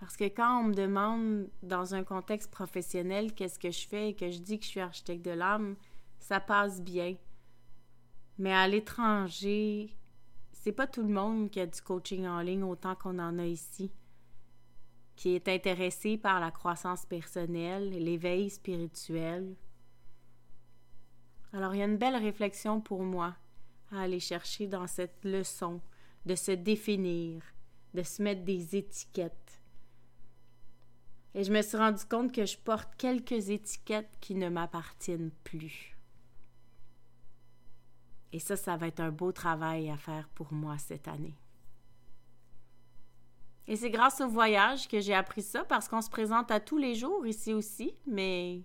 parce 0.00 0.16
que 0.16 0.24
quand 0.24 0.60
on 0.60 0.68
me 0.68 0.74
demande 0.74 1.50
dans 1.62 1.94
un 1.94 2.04
contexte 2.04 2.50
professionnel 2.50 3.34
qu'est-ce 3.34 3.58
que 3.58 3.70
je 3.70 3.86
fais 3.86 4.08
et 4.08 4.14
que 4.14 4.30
je 4.30 4.38
dis 4.38 4.58
que 4.58 4.64
je 4.64 4.70
suis 4.70 4.80
architecte 4.80 5.22
de 5.22 5.30
l'âme, 5.30 5.76
ça 6.18 6.40
passe 6.40 6.80
bien. 6.80 7.16
Mais 8.38 8.52
à 8.54 8.66
l'étranger, 8.66 9.94
c'est 10.52 10.72
pas 10.72 10.86
tout 10.86 11.02
le 11.02 11.12
monde 11.12 11.50
qui 11.50 11.60
a 11.60 11.66
du 11.66 11.82
coaching 11.82 12.26
en 12.26 12.40
ligne 12.40 12.64
autant 12.64 12.94
qu'on 12.94 13.18
en 13.18 13.38
a 13.38 13.44
ici, 13.44 13.92
qui 15.16 15.34
est 15.34 15.48
intéressé 15.48 16.16
par 16.16 16.40
la 16.40 16.50
croissance 16.50 17.04
personnelle, 17.04 17.90
l'éveil 17.90 18.48
spirituel. 18.48 19.54
Alors 21.52 21.74
il 21.74 21.78
y 21.78 21.82
a 21.82 21.86
une 21.86 21.98
belle 21.98 22.16
réflexion 22.16 22.80
pour 22.80 23.02
moi 23.02 23.36
à 23.92 24.00
aller 24.00 24.20
chercher 24.20 24.66
dans 24.66 24.86
cette 24.86 25.22
leçon 25.26 25.82
de 26.24 26.34
se 26.34 26.52
définir, 26.52 27.42
de 27.92 28.02
se 28.02 28.22
mettre 28.22 28.44
des 28.44 28.76
étiquettes 28.76 29.49
et 31.34 31.44
je 31.44 31.52
me 31.52 31.62
suis 31.62 31.76
rendu 31.76 32.04
compte 32.04 32.32
que 32.32 32.44
je 32.44 32.58
porte 32.58 32.88
quelques 32.96 33.50
étiquettes 33.50 34.16
qui 34.20 34.34
ne 34.34 34.48
m'appartiennent 34.48 35.30
plus. 35.44 35.96
Et 38.32 38.38
ça, 38.38 38.56
ça 38.56 38.76
va 38.76 38.88
être 38.88 39.00
un 39.00 39.10
beau 39.10 39.32
travail 39.32 39.90
à 39.90 39.96
faire 39.96 40.28
pour 40.34 40.52
moi 40.52 40.78
cette 40.78 41.08
année. 41.08 41.36
Et 43.66 43.76
c'est 43.76 43.90
grâce 43.90 44.20
au 44.20 44.28
voyage 44.28 44.88
que 44.88 45.00
j'ai 45.00 45.14
appris 45.14 45.42
ça 45.42 45.64
parce 45.64 45.88
qu'on 45.88 46.00
se 46.00 46.10
présente 46.10 46.50
à 46.50 46.58
tous 46.58 46.78
les 46.78 46.94
jours 46.94 47.26
ici 47.26 47.52
aussi, 47.52 47.94
mais 48.06 48.62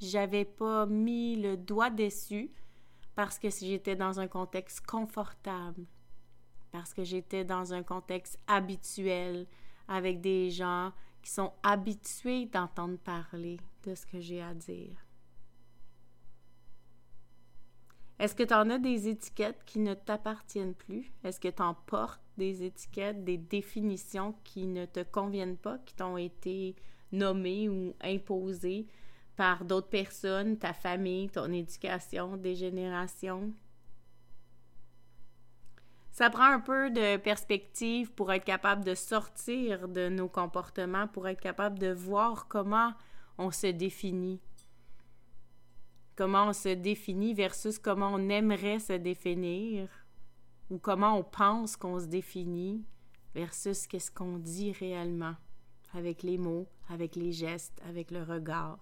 j'avais 0.00 0.44
pas 0.44 0.86
mis 0.86 1.36
le 1.36 1.56
doigt 1.56 1.90
dessus 1.90 2.50
parce 3.14 3.38
que 3.38 3.50
j'étais 3.50 3.96
dans 3.96 4.20
un 4.20 4.28
contexte 4.28 4.86
confortable, 4.86 5.84
parce 6.70 6.94
que 6.94 7.04
j'étais 7.04 7.44
dans 7.44 7.74
un 7.74 7.82
contexte 7.82 8.38
habituel 8.46 9.46
avec 9.88 10.20
des 10.20 10.50
gens 10.50 10.92
sont 11.28 11.52
habitués 11.62 12.46
d'entendre 12.46 12.98
parler 12.98 13.58
de 13.84 13.94
ce 13.94 14.06
que 14.06 14.20
j'ai 14.20 14.42
à 14.42 14.54
dire. 14.54 14.96
Est-ce 18.18 18.34
que 18.34 18.42
tu 18.42 18.54
en 18.54 18.68
as 18.70 18.78
des 18.78 19.08
étiquettes 19.08 19.62
qui 19.64 19.78
ne 19.78 19.94
t'appartiennent 19.94 20.74
plus? 20.74 21.12
Est-ce 21.22 21.38
que 21.38 21.48
tu 21.48 21.62
en 21.62 21.74
portes 21.74 22.20
des 22.36 22.64
étiquettes, 22.64 23.24
des 23.24 23.36
définitions 23.36 24.34
qui 24.42 24.66
ne 24.66 24.86
te 24.86 25.02
conviennent 25.04 25.56
pas, 25.56 25.78
qui 25.78 25.94
t'ont 25.94 26.16
été 26.16 26.74
nommées 27.12 27.68
ou 27.68 27.94
imposées 28.00 28.86
par 29.36 29.64
d'autres 29.64 29.88
personnes, 29.88 30.58
ta 30.58 30.72
famille, 30.72 31.28
ton 31.28 31.52
éducation, 31.52 32.36
des 32.36 32.56
générations? 32.56 33.52
Ça 36.18 36.30
prend 36.30 36.50
un 36.50 36.58
peu 36.58 36.90
de 36.90 37.16
perspective 37.16 38.10
pour 38.10 38.32
être 38.32 38.44
capable 38.44 38.82
de 38.82 38.96
sortir 38.96 39.86
de 39.86 40.08
nos 40.08 40.28
comportements, 40.28 41.06
pour 41.06 41.28
être 41.28 41.40
capable 41.40 41.78
de 41.78 41.92
voir 41.92 42.48
comment 42.48 42.92
on 43.38 43.52
se 43.52 43.68
définit. 43.68 44.40
Comment 46.16 46.48
on 46.48 46.52
se 46.52 46.70
définit 46.70 47.34
versus 47.34 47.78
comment 47.78 48.10
on 48.12 48.30
aimerait 48.30 48.80
se 48.80 48.94
définir 48.94 49.88
ou 50.70 50.78
comment 50.78 51.16
on 51.16 51.22
pense 51.22 51.76
qu'on 51.76 52.00
se 52.00 52.06
définit 52.06 52.84
versus 53.32 53.86
qu'est-ce 53.86 54.10
qu'on 54.10 54.38
dit 54.38 54.72
réellement 54.72 55.36
avec 55.94 56.24
les 56.24 56.36
mots, 56.36 56.66
avec 56.88 57.14
les 57.14 57.30
gestes, 57.30 57.80
avec 57.88 58.10
le 58.10 58.24
regard. 58.24 58.80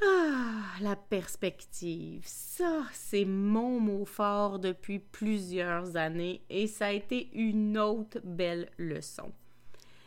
Ah, 0.00 0.76
la 0.80 0.94
perspective. 0.94 2.22
Ça, 2.24 2.84
c'est 2.92 3.24
mon 3.24 3.80
mot 3.80 4.04
fort 4.04 4.58
depuis 4.58 5.00
plusieurs 5.00 5.96
années 5.96 6.42
et 6.50 6.66
ça 6.66 6.86
a 6.86 6.92
été 6.92 7.30
une 7.34 7.76
autre 7.78 8.20
belle 8.22 8.70
leçon. 8.78 9.32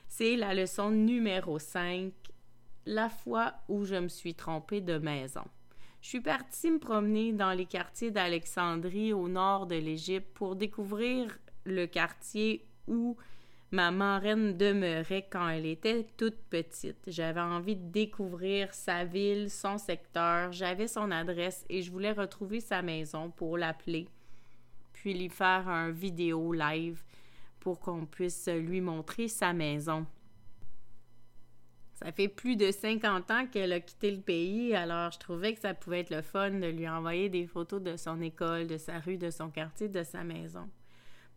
C'est 0.08 0.38
la 0.38 0.54
leçon 0.54 0.92
numéro 0.92 1.60
5, 1.60 2.12
la 2.86 3.10
fois 3.10 3.54
où 3.68 3.84
je 3.84 3.96
me 3.96 4.08
suis 4.08 4.34
trompée 4.34 4.82
de 4.82 4.98
maison. 4.98 5.44
Je 6.02 6.08
suis 6.08 6.22
partie 6.22 6.72
me 6.72 6.80
promener 6.80 7.32
dans 7.34 7.52
les 7.52 7.66
quartiers 7.66 8.12
d'Alexandrie 8.12 9.14
au 9.14 9.28
nord 9.28 9.68
de 9.68 9.76
l'Égypte 9.76 10.34
pour 10.34 10.56
découvrir 10.56 11.38
le 11.66 11.86
quartier 11.86 12.66
où 12.88 13.18
ma 13.72 13.90
marraine 13.90 14.58
demeurait 14.58 15.28
quand 15.30 15.48
elle 15.48 15.66
était 15.66 16.06
toute 16.18 16.38
petite. 16.50 17.00
J'avais 17.08 17.40
envie 17.40 17.78
de 17.78 17.90
découvrir 17.90 18.74
sa 18.74 19.06
ville, 19.06 19.50
son 19.50 19.78
secteur, 19.78 20.52
j'avais 20.52 20.88
son 20.88 21.10
adresse 21.10 21.66
et 21.70 21.82
je 21.82 21.92
voulais 21.92 22.12
retrouver 22.12 22.60
sa 22.60 22.82
maison 22.82 23.32
pour 23.32 23.58
l'appeler, 23.58 24.10
puis 24.92 25.14
lui 25.14 25.30
faire 25.30 25.70
un 25.70 25.90
vidéo 25.90 26.52
live 26.52 27.02
pour 27.62 27.80
qu'on 27.80 28.06
puisse 28.06 28.50
lui 28.50 28.82
montrer 28.82 29.30
sa 29.30 29.54
maison. 29.54 30.06
Ça 31.94 32.12
fait 32.12 32.28
plus 32.28 32.56
de 32.56 32.72
50 32.72 33.32
ans 33.32 33.46
qu'elle 33.46 33.72
a 33.74 33.80
quitté 33.80 34.10
le 34.12 34.22
pays, 34.22 34.76
alors 34.76 35.12
je 35.12 35.20
trouvais 35.20 35.54
que 35.54 35.62
ça 35.62 35.76
pouvait 35.76 36.00
être 36.00 36.10
le 36.10 36.24
fun 36.24 36.50
de 36.50 36.66
lui 36.66 36.90
envoyer 36.90 37.30
des 37.30 37.46
photos 37.46 37.82
de 37.82 37.96
son 37.96 38.20
école, 38.22 38.66
de 38.68 38.78
sa 38.78 39.00
rue, 39.00 39.18
de 39.18 39.30
son 39.30 39.50
quartier, 39.50 39.88
de 39.88 40.02
sa 40.02 40.24
maison. 40.24 40.68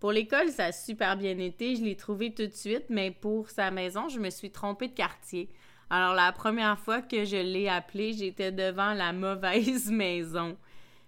Pour 0.01 0.13
l'école, 0.13 0.51
ça 0.51 0.67
a 0.67 0.73
super 0.73 1.17
bien 1.17 1.39
été. 1.39 1.77
Je 1.77 1.83
l'ai 1.83 1.97
trouvé 1.97 2.35
tout 2.35 2.47
de 2.47 2.53
suite, 2.53 2.87
mais 2.89 3.11
pour 3.11 3.51
sa 3.51 3.71
maison, 3.71 4.09
je 4.09 4.19
me 4.19 4.31
suis 4.31 4.51
trompée 4.51 4.89
de 4.89 4.95
quartier. 4.95 5.49
Alors, 5.91 6.15
la 6.15 6.33
première 6.33 6.79
fois 6.79 7.03
que 7.03 7.25
je 7.25 7.37
l'ai 7.37 7.69
appelé, 7.69 8.13
j'étais 8.13 8.53
devant 8.53 8.95
la 8.95 9.13
mauvaise 9.13 9.91
maison. 9.91 10.57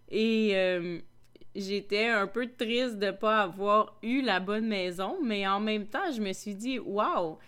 Et 0.09 0.53
euh, 0.55 1.01
j'étais 1.55 2.09
un 2.09 2.27
peu 2.27 2.47
triste 2.47 2.99
de 2.99 3.07
ne 3.07 3.11
pas 3.11 3.43
avoir 3.43 3.99
eu 4.03 4.23
la 4.23 4.41
bonne 4.41 4.67
maison, 4.67 5.19
mais 5.23 5.47
en 5.47 5.61
même 5.61 5.87
temps, 5.87 6.13
je 6.15 6.21
me 6.21 6.33
suis 6.33 6.55
dit, 6.55 6.79
waouh, 6.79 7.39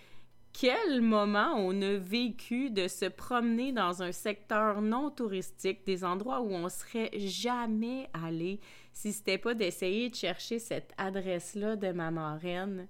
quel 0.52 1.00
moment 1.02 1.52
on 1.56 1.80
a 1.82 1.96
vécu 1.96 2.70
de 2.70 2.88
se 2.88 3.04
promener 3.04 3.70
dans 3.72 4.02
un 4.02 4.10
secteur 4.10 4.82
non 4.82 5.10
touristique, 5.10 5.86
des 5.86 6.04
endroits 6.04 6.40
où 6.40 6.50
on 6.50 6.68
serait 6.68 7.10
jamais 7.14 8.08
allé 8.12 8.58
si 8.98 9.12
c'était 9.12 9.38
pas 9.38 9.54
d'essayer 9.54 10.10
de 10.10 10.16
chercher 10.16 10.58
cette 10.58 10.92
adresse-là 10.98 11.76
de 11.76 11.92
ma 11.92 12.10
marraine. 12.10 12.88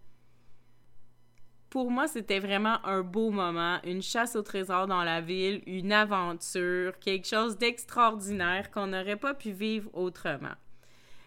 Pour 1.69 1.91
moi, 1.91 2.09
c'était 2.09 2.39
vraiment 2.39 2.83
un 2.87 3.03
beau 3.03 3.31
moment, 3.31 3.79
une 3.85 4.01
chasse 4.01 4.35
au 4.35 4.41
trésor 4.41 4.87
dans 4.87 5.05
la 5.05 5.21
ville, 5.21 5.63
une 5.67 5.93
aventure, 5.93 6.99
quelque 6.99 7.29
chose 7.29 7.59
d'extraordinaire 7.59 8.71
qu'on 8.71 8.87
n'aurait 8.87 9.19
pas 9.19 9.35
pu 9.35 9.51
vivre 9.51 9.91
autrement. 9.93 10.55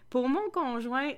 Pour 0.10 0.28
mon 0.28 0.50
conjoint, 0.50 1.12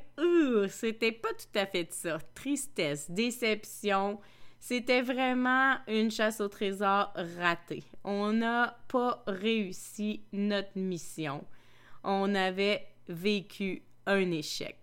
c'était 0.67 1.13
pas 1.13 1.30
tout 1.30 1.58
à 1.58 1.65
fait 1.65 1.88
ça. 1.93 2.17
Tristesse, 2.36 3.10
déception, 3.10 4.19
c'était 4.60 5.02
vraiment 5.02 5.78
une 5.88 6.12
chasse 6.12 6.41
au 6.41 6.49
trésor 6.49 7.13
ratée. 7.39 7.86
On 8.04 8.34
n'a 8.34 8.78
pas 8.89 9.23
réussi 9.26 10.21
notre 10.34 10.78
mission. 10.78 11.45
On 12.04 12.36
avait 12.36 12.86
vécu 13.08 13.84
un 14.06 14.32
échec. 14.32 14.78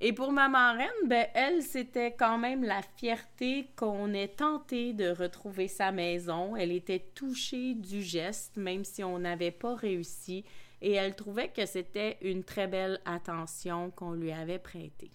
Et 0.00 0.12
pour 0.12 0.30
ma 0.30 0.48
marraine, 0.48 0.88
ben, 1.06 1.26
elle, 1.32 1.62
c'était 1.62 2.12
quand 2.12 2.36
même 2.36 2.62
la 2.62 2.82
fierté 2.82 3.70
qu'on 3.76 4.12
ait 4.12 4.28
tenté 4.28 4.92
de 4.92 5.08
retrouver 5.08 5.68
sa 5.68 5.90
maison. 5.90 6.54
Elle 6.54 6.72
était 6.72 7.10
touchée 7.14 7.74
du 7.74 8.02
geste, 8.02 8.58
même 8.58 8.84
si 8.84 9.02
on 9.02 9.18
n'avait 9.18 9.50
pas 9.50 9.74
réussi, 9.74 10.44
et 10.82 10.92
elle 10.92 11.16
trouvait 11.16 11.48
que 11.48 11.64
c'était 11.64 12.18
une 12.20 12.44
très 12.44 12.66
belle 12.66 13.00
attention 13.06 13.90
qu'on 13.90 14.12
lui 14.12 14.32
avait 14.32 14.58
prêtée. 14.58 15.12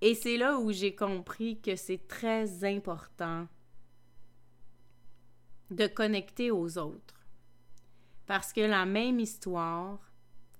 Et 0.00 0.14
c'est 0.14 0.36
là 0.36 0.58
où 0.58 0.72
j'ai 0.72 0.94
compris 0.94 1.60
que 1.60 1.76
c'est 1.76 2.08
très 2.08 2.64
important 2.64 3.46
de 5.70 5.86
connecter 5.86 6.50
aux 6.50 6.78
autres. 6.78 7.17
Parce 8.28 8.52
que 8.52 8.60
la 8.60 8.84
même 8.84 9.20
histoire 9.20 9.98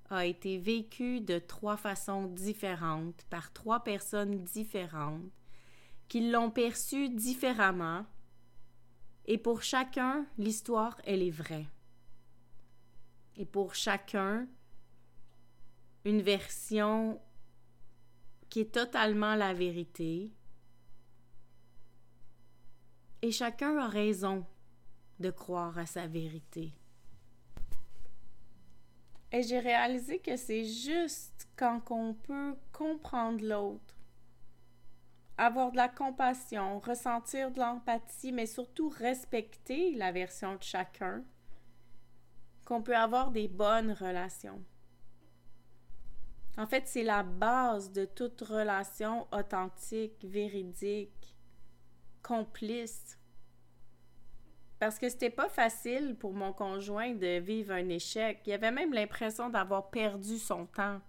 a 0.08 0.24
été 0.24 0.56
vécue 0.56 1.20
de 1.20 1.38
trois 1.38 1.76
façons 1.76 2.24
différentes 2.24 3.26
par 3.28 3.52
trois 3.52 3.84
personnes 3.84 4.42
différentes 4.42 5.30
qui 6.08 6.30
l'ont 6.30 6.50
perçue 6.50 7.10
différemment. 7.10 8.06
Et 9.26 9.36
pour 9.36 9.62
chacun, 9.62 10.24
l'histoire, 10.38 10.98
elle 11.04 11.22
est 11.22 11.30
vraie. 11.30 11.66
Et 13.36 13.44
pour 13.44 13.74
chacun, 13.74 14.48
une 16.06 16.22
version 16.22 17.20
qui 18.48 18.60
est 18.60 18.72
totalement 18.72 19.34
la 19.34 19.52
vérité. 19.52 20.32
Et 23.20 23.30
chacun 23.30 23.76
a 23.76 23.88
raison 23.88 24.46
de 25.20 25.30
croire 25.30 25.76
à 25.76 25.84
sa 25.84 26.06
vérité. 26.06 26.72
Et 29.32 29.42
j'ai 29.42 29.58
réalisé 29.58 30.18
que 30.20 30.36
c'est 30.36 30.64
juste 30.64 31.48
quand 31.56 31.82
on 31.90 32.14
peut 32.14 32.56
comprendre 32.72 33.44
l'autre, 33.44 33.94
avoir 35.36 35.70
de 35.70 35.76
la 35.76 35.88
compassion, 35.88 36.78
ressentir 36.80 37.50
de 37.50 37.60
l'empathie, 37.60 38.32
mais 38.32 38.46
surtout 38.46 38.88
respecter 38.88 39.94
la 39.94 40.12
version 40.12 40.56
de 40.56 40.62
chacun, 40.62 41.22
qu'on 42.64 42.82
peut 42.82 42.96
avoir 42.96 43.30
des 43.30 43.48
bonnes 43.48 43.92
relations. 43.92 44.62
En 46.56 46.66
fait, 46.66 46.88
c'est 46.88 47.04
la 47.04 47.22
base 47.22 47.92
de 47.92 48.04
toute 48.04 48.40
relation 48.40 49.28
authentique, 49.32 50.24
véridique, 50.24 51.36
complice. 52.22 53.17
Parce 54.78 54.98
que 54.98 55.08
c'était 55.08 55.30
pas 55.30 55.48
facile 55.48 56.16
pour 56.18 56.32
mon 56.32 56.52
conjoint 56.52 57.12
de 57.12 57.38
vivre 57.38 57.72
un 57.72 57.88
échec. 57.88 58.40
Il 58.46 58.52
avait 58.52 58.70
même 58.70 58.92
l'impression 58.92 59.50
d'avoir 59.50 59.90
perdu 59.90 60.38
son 60.38 60.66
temps. 60.66 61.00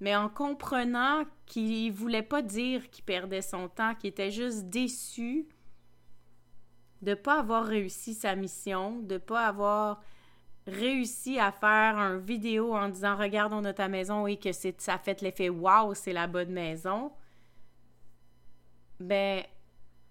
Mais 0.00 0.16
en 0.16 0.28
comprenant 0.28 1.24
qu'il 1.46 1.92
voulait 1.92 2.22
pas 2.22 2.42
dire 2.42 2.90
qu'il 2.90 3.04
perdait 3.04 3.42
son 3.42 3.68
temps, 3.68 3.94
qu'il 3.94 4.10
était 4.10 4.30
juste 4.30 4.64
déçu 4.64 5.46
de 7.02 7.14
pas 7.14 7.40
avoir 7.40 7.64
réussi 7.64 8.14
sa 8.14 8.34
mission, 8.34 9.00
de 9.00 9.18
pas 9.18 9.46
avoir 9.46 10.02
réussi 10.66 11.38
à 11.38 11.50
faire 11.50 11.98
un 11.98 12.18
vidéo 12.18 12.74
en 12.74 12.88
disant 12.88 13.16
regarde 13.16 13.52
on 13.52 13.72
ta 13.72 13.88
maison 13.88 14.26
et 14.26 14.36
que 14.36 14.52
ça 14.52 14.98
fait 14.98 15.20
l'effet 15.20 15.48
waouh 15.48 15.94
c'est 15.94 16.12
la 16.12 16.28
bonne 16.28 16.52
maison 16.52 17.10
ben 19.00 19.42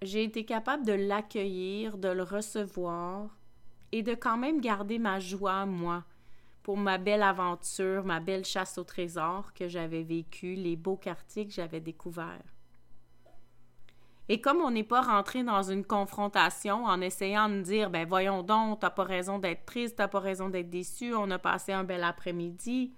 j'ai 0.02 0.24
été 0.24 0.46
capable 0.46 0.86
de 0.86 0.94
l'accueillir 0.94 1.98
de 1.98 2.10
le 2.10 2.24
recevoir 2.24 3.30
et 3.92 4.04
de 4.04 4.16
quand 4.16 4.38
même 4.38 4.62
garder 4.62 5.00
ma 5.00 5.20
joie 5.20 5.66
moi 5.66 6.04
pour 6.64 6.78
ma 6.78 6.98
belle 6.98 7.24
aventure 7.24 8.04
ma 8.04 8.20
belle 8.20 8.46
chasse 8.46 8.78
au 8.78 8.84
trésor 8.84 9.54
que 9.54 9.68
j'avais 9.68 10.04
vécue 10.04 10.56
les 10.56 10.76
beaux 10.76 10.98
quartiers 10.98 11.46
que 11.46 11.54
j'avais 11.54 11.82
découverts 11.82 12.52
et 14.32 14.40
comme 14.40 14.62
on 14.62 14.72
n'est 14.72 14.86
pas 14.86 15.02
rentré 15.02 15.44
dans 15.44 15.62
une 15.62 15.84
confrontation 15.84 16.86
en 16.86 17.02
essayant 17.02 17.50
de 17.50 17.60
dire 17.60 17.90
ben 17.90 18.08
voyons 18.08 18.44
donc, 18.44 18.80
t'as 18.80 18.90
pas 18.90 19.04
raison 19.04 19.40
d'être 19.40 19.66
triste, 19.66 19.98
t'as 19.98 20.08
pas 20.08 20.22
raison 20.22 20.48
d'être 20.48 20.70
déçu, 20.70 21.14
on 21.14 21.30
a 21.32 21.38
passé 21.38 21.74
un 21.74 21.84
bel 21.84 22.02
après-midi. 22.02 22.94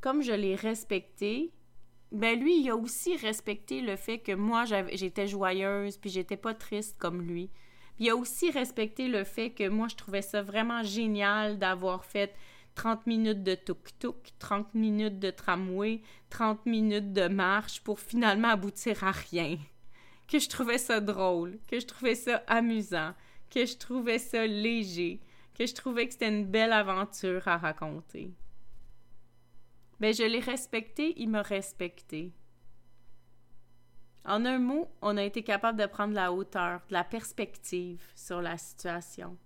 Comme 0.00 0.20
je 0.20 0.32
l'ai 0.32 0.56
respecté, 0.56 1.52
ben 2.10 2.40
lui, 2.40 2.60
il 2.60 2.70
a 2.70 2.76
aussi 2.76 3.16
respecté 3.16 3.80
le 3.80 3.96
fait 3.96 4.18
que 4.18 4.32
moi, 4.32 4.64
j'étais 4.92 5.26
joyeuse, 5.26 5.98
puis 5.98 6.10
j'étais 6.10 6.36
pas 6.36 6.54
triste 6.54 6.96
comme 6.98 7.22
lui. 7.22 7.50
Il 7.98 8.08
a 8.08 8.16
aussi 8.16 8.50
respecté 8.50 9.08
le 9.08 9.24
fait 9.24 9.50
que 9.50 9.68
moi, 9.68 9.88
je 9.88 9.96
trouvais 9.96 10.22
ça 10.22 10.40
vraiment 10.42 10.82
génial 10.82 11.58
d'avoir 11.58 12.04
fait 12.04 12.34
30 12.76 13.06
minutes 13.06 13.42
de 13.42 13.56
tuk-tuk, 13.56 14.32
30 14.38 14.74
minutes 14.74 15.18
de 15.18 15.30
tramway, 15.30 16.00
30 16.30 16.64
minutes 16.64 17.12
de 17.12 17.26
marche 17.26 17.82
pour 17.82 17.98
finalement 17.98 18.48
aboutir 18.48 19.02
à 19.02 19.10
rien. 19.10 19.58
Que 20.28 20.38
je 20.38 20.48
trouvais 20.48 20.78
ça 20.78 21.00
drôle, 21.00 21.58
que 21.66 21.80
je 21.80 21.86
trouvais 21.86 22.14
ça 22.14 22.42
amusant, 22.46 23.14
que 23.50 23.66
je 23.66 23.76
trouvais 23.76 24.18
ça 24.18 24.46
léger, 24.46 25.20
que 25.58 25.66
je 25.66 25.74
trouvais 25.74 26.06
que 26.06 26.12
c'était 26.12 26.28
une 26.28 26.46
belle 26.46 26.72
aventure 26.72 27.48
à 27.48 27.56
raconter. 27.56 28.30
Ben, 30.00 30.14
je 30.14 30.22
l'ai 30.22 30.40
respecté, 30.40 31.14
il 31.20 31.28
m'a 31.28 31.42
respecté. 31.42 32.32
En 34.24 34.44
un 34.44 34.58
mot, 34.58 34.88
on 35.00 35.16
a 35.16 35.24
été 35.24 35.42
capable 35.42 35.80
de 35.80 35.86
prendre 35.86 36.14
la 36.14 36.32
hauteur, 36.32 36.80
de 36.88 36.92
la 36.92 37.04
perspective 37.04 38.02
sur 38.14 38.42
la 38.42 38.58
situation. 38.58 39.36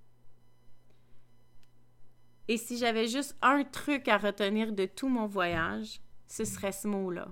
Et 2.49 2.57
si 2.57 2.77
j'avais 2.77 3.07
juste 3.07 3.37
un 3.41 3.65
truc 3.65 4.09
à 4.09 4.19
retenir 4.19 4.73
de 4.73 4.85
tout 4.85 5.09
mon 5.09 5.27
voyage, 5.27 6.01
ce 6.27 6.45
serait 6.45 6.73
ce 6.73 6.89
mot-là. 6.89 7.29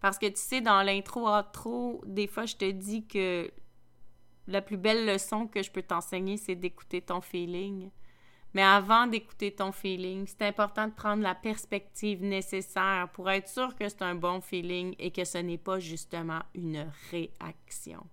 Parce 0.00 0.18
que 0.18 0.26
tu 0.26 0.36
sais, 0.36 0.60
dans 0.60 0.82
l'intro 0.82 1.28
trop, 1.52 2.02
des 2.06 2.26
fois, 2.26 2.46
je 2.46 2.56
te 2.56 2.70
dis 2.70 3.06
que 3.06 3.50
la 4.46 4.62
plus 4.62 4.76
belle 4.76 5.06
leçon 5.06 5.46
que 5.46 5.62
je 5.62 5.70
peux 5.70 5.82
t'enseigner, 5.82 6.36
c'est 6.36 6.54
d'écouter 6.54 7.02
ton 7.02 7.20
feeling. 7.20 7.90
Mais 8.54 8.62
avant 8.62 9.08
d'écouter 9.08 9.52
ton 9.52 9.72
feeling, 9.72 10.26
c'est 10.28 10.46
important 10.46 10.86
de 10.86 10.92
prendre 10.92 11.24
la 11.24 11.34
perspective 11.34 12.22
nécessaire 12.22 13.08
pour 13.12 13.28
être 13.28 13.48
sûr 13.48 13.74
que 13.74 13.88
c'est 13.88 14.02
un 14.02 14.14
bon 14.14 14.40
feeling 14.40 14.94
et 15.00 15.10
que 15.10 15.24
ce 15.24 15.38
n'est 15.38 15.58
pas 15.58 15.80
justement 15.80 16.40
une 16.54 16.88
réaction. 17.10 18.06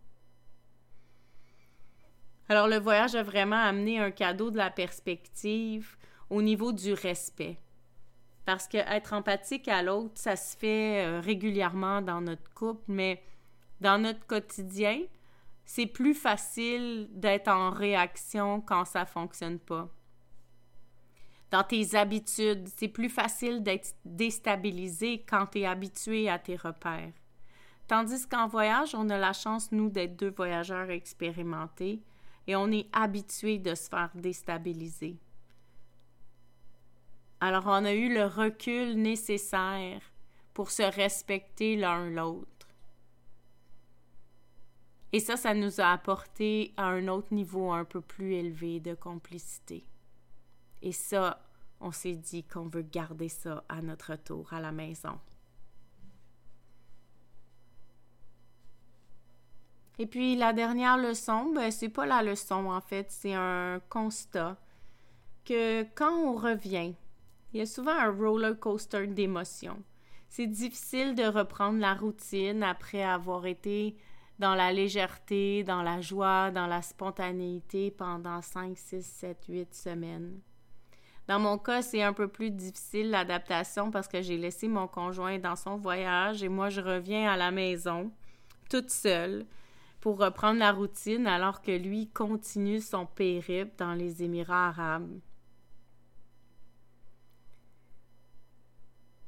Alors 2.50 2.68
le 2.68 2.80
voyage 2.80 3.14
a 3.14 3.22
vraiment 3.22 3.62
amené 3.62 4.00
un 4.00 4.10
cadeau 4.10 4.50
de 4.50 4.58
la 4.58 4.72
perspective 4.72 5.96
au 6.32 6.42
niveau 6.42 6.72
du 6.72 6.94
respect. 6.94 7.60
Parce 8.44 8.68
que 8.68 8.78
être 8.78 9.14
empathique 9.14 9.68
à 9.68 9.84
l'autre, 9.84 10.16
ça 10.16 10.36
se 10.36 10.58
fait 10.58 11.06
euh, 11.06 11.20
régulièrement 11.20 12.02
dans 12.02 12.20
notre 12.20 12.52
couple, 12.56 12.84
mais 12.88 13.22
dans 13.80 14.00
notre 14.02 14.26
quotidien, 14.26 15.04
c'est 15.66 15.86
plus 15.86 16.16
facile 16.16 17.08
d'être 17.12 17.48
en 17.48 17.70
réaction 17.70 18.60
quand 18.60 18.86
ça 18.86 19.06
fonctionne 19.06 19.60
pas 19.60 19.88
dans 21.52 21.64
tes 21.64 21.96
habitudes. 21.96 22.68
C'est 22.76 22.88
plus 22.88 23.10
facile 23.10 23.62
d'être 23.62 23.94
déstabilisé 24.06 25.24
quand 25.30 25.48
tu 25.48 25.60
es 25.60 25.66
habitué 25.66 26.30
à 26.30 26.40
tes 26.40 26.56
repères. 26.56 27.14
Tandis 27.88 28.28
qu'en 28.28 28.48
voyage, 28.48 28.96
on 28.96 29.10
a 29.10 29.18
la 29.18 29.34
chance, 29.34 29.72
nous, 29.72 29.90
d'être 29.90 30.16
deux 30.16 30.32
voyageurs 30.32 30.90
expérimentés 30.90 32.02
et 32.48 32.56
on 32.56 32.72
est 32.72 32.88
habitué 32.94 33.60
de 33.60 33.76
se 33.76 33.90
faire 33.90 34.12
déstabiliser. 34.16 35.18
Alors, 37.42 37.66
on 37.66 37.86
a 37.86 37.94
eu 37.94 38.14
le 38.14 38.26
recul 38.26 38.96
nécessaire 38.96 40.02
pour 40.54 40.72
se 40.72 40.84
respecter 40.84 41.76
l'un 41.76 42.10
l'autre. 42.10 42.48
Et 45.12 45.20
ça, 45.20 45.36
ça 45.36 45.54
nous 45.54 45.82
a 45.82 45.92
apporté 45.92 46.74
à 46.78 46.86
un 46.86 47.08
autre 47.10 47.34
niveau 47.34 47.72
un 47.72 47.84
peu 47.84 48.00
plus 48.00 48.36
élevé 48.36 48.80
de 48.80 48.94
complicité. 48.94 49.84
Et 50.82 50.91
ça, 50.91 51.41
on 51.80 51.91
s'est 51.91 52.15
dit 52.15 52.44
qu'on 52.44 52.67
veut 52.67 52.82
garder 52.82 53.30
ça 53.30 53.63
à 53.70 53.82
notre 53.82 54.15
tour 54.15 54.54
à 54.54 54.60
la 54.60 54.72
maison. 54.72 55.20
Et 60.00 60.08
puis 60.08 60.36
la 60.36 60.54
dernière 60.54 60.98
leçon, 60.98 61.52
ben, 61.54 61.70
c'est 61.70 61.89
pas 61.89 62.06
la 62.06 62.24
leçon 62.24 62.72
en 62.72 62.82
fait, 62.82 63.12
c'est 63.12 63.36
un 63.36 63.80
constat 63.89 64.58
que 65.46 65.84
quand 65.96 66.15
on 66.15 66.34
revient, 66.34 66.94
il 67.54 67.60
y 67.60 67.62
a 67.62 67.65
souvent 67.65 67.91
un 67.91 68.12
roller 68.12 68.58
coaster 68.58 69.08
d'émotions. 69.08 69.82
C'est 70.30 70.48
difficile 70.48 71.13
de 71.13 71.26
reprendre 71.26 71.80
la 71.80 71.94
routine 71.94 72.63
après 72.63 73.04
avoir 73.04 73.46
été 73.46 73.98
dans 74.39 74.56
la 74.56 74.72
légèreté, 74.72 75.63
dans 75.63 75.84
la 75.84 76.02
joie, 76.02 76.50
dans 76.52 76.67
la 76.67 76.82
spontanéité 76.82 77.91
pendant 77.91 78.41
5, 78.41 78.76
6, 78.78 79.06
7, 79.06 79.46
8 79.50 79.76
semaines. 79.76 80.39
Dans 81.28 81.40
mon 81.40 81.58
cas, 81.58 81.82
c'est 81.82 82.02
un 82.02 82.14
peu 82.14 82.28
plus 82.28 82.52
difficile 82.52 83.10
l'adaptation 83.10 83.92
parce 83.92 84.08
que 84.08 84.22
j'ai 84.22 84.38
laissé 84.38 84.68
mon 84.68 84.88
conjoint 84.88 85.38
dans 85.40 85.56
son 85.56 85.78
voyage 85.78 86.44
et 86.44 86.50
moi, 86.50 86.70
je 86.70 86.82
reviens 86.82 87.32
à 87.32 87.38
la 87.38 87.52
maison 87.52 88.12
toute 88.70 88.90
seule 88.90 89.46
pour 90.00 90.18
reprendre 90.18 90.60
la 90.60 90.72
routine 90.72 91.28
alors 91.28 91.62
que 91.62 91.72
lui 91.72 92.08
continue 92.08 92.82
son 92.82 93.06
périple 93.06 93.74
dans 93.78 93.94
les 93.94 94.24
Émirats 94.24 94.70
arabes. 94.70 95.20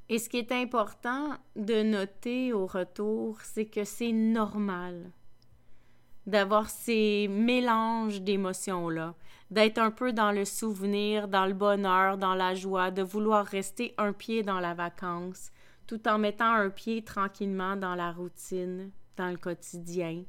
Et 0.09 0.19
ce 0.19 0.29
qui 0.29 0.37
est 0.37 0.51
important 0.51 1.37
de 1.55 1.81
noter 1.81 2.53
au 2.53 2.65
retour, 2.65 3.39
c'est 3.41 3.65
que 3.65 3.83
c'est 3.83 4.11
normal 4.11 5.11
d'avoir 6.25 6.69
ces 6.69 7.27
mélanges 7.27 8.21
d'émotions-là, 8.21 9.13
d'être 9.51 9.77
un 9.77 9.91
peu 9.91 10.13
dans 10.13 10.31
le 10.31 10.45
souvenir, 10.45 11.27
dans 11.27 11.45
le 11.45 11.53
bonheur, 11.53 12.17
dans 12.17 12.33
la 12.35 12.55
joie, 12.55 12.91
de 12.91 13.03
vouloir 13.03 13.45
rester 13.45 13.93
un 13.97 14.13
pied 14.13 14.43
dans 14.43 14.59
la 14.59 14.73
vacance, 14.73 15.51
tout 15.87 16.07
en 16.07 16.17
mettant 16.17 16.53
un 16.53 16.69
pied 16.69 17.03
tranquillement 17.03 17.75
dans 17.75 17.95
la 17.95 18.11
routine, 18.11 18.91
dans 19.17 19.29
le 19.29 19.37
quotidien, 19.37 20.23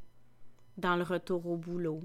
dans 0.76 0.96
le 0.96 1.04
retour 1.04 1.46
au 1.46 1.56
boulot. 1.56 2.02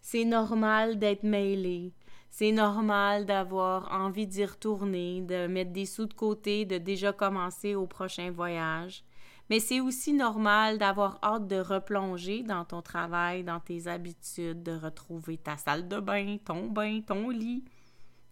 C'est 0.00 0.24
normal 0.24 0.98
d'être 0.98 1.24
mêlé, 1.24 1.92
c'est 2.30 2.52
normal 2.52 3.26
d'avoir 3.26 3.92
envie 3.92 4.26
d'y 4.26 4.44
retourner, 4.44 5.20
de 5.20 5.46
mettre 5.46 5.72
des 5.72 5.84
sous 5.84 6.06
de 6.06 6.14
côté, 6.14 6.64
de 6.64 6.78
déjà 6.78 7.12
commencer 7.12 7.74
au 7.74 7.86
prochain 7.86 8.30
voyage. 8.30 9.04
Mais 9.50 9.58
c'est 9.58 9.80
aussi 9.80 10.12
normal 10.12 10.78
d'avoir 10.78 11.18
hâte 11.24 11.48
de 11.48 11.56
replonger 11.56 12.44
dans 12.44 12.64
ton 12.64 12.82
travail, 12.82 13.42
dans 13.42 13.58
tes 13.58 13.88
habitudes, 13.88 14.62
de 14.62 14.72
retrouver 14.72 15.38
ta 15.38 15.56
salle 15.56 15.88
de 15.88 15.98
bain, 15.98 16.38
ton 16.44 16.68
bain, 16.68 17.00
ton 17.00 17.30
lit, 17.30 17.64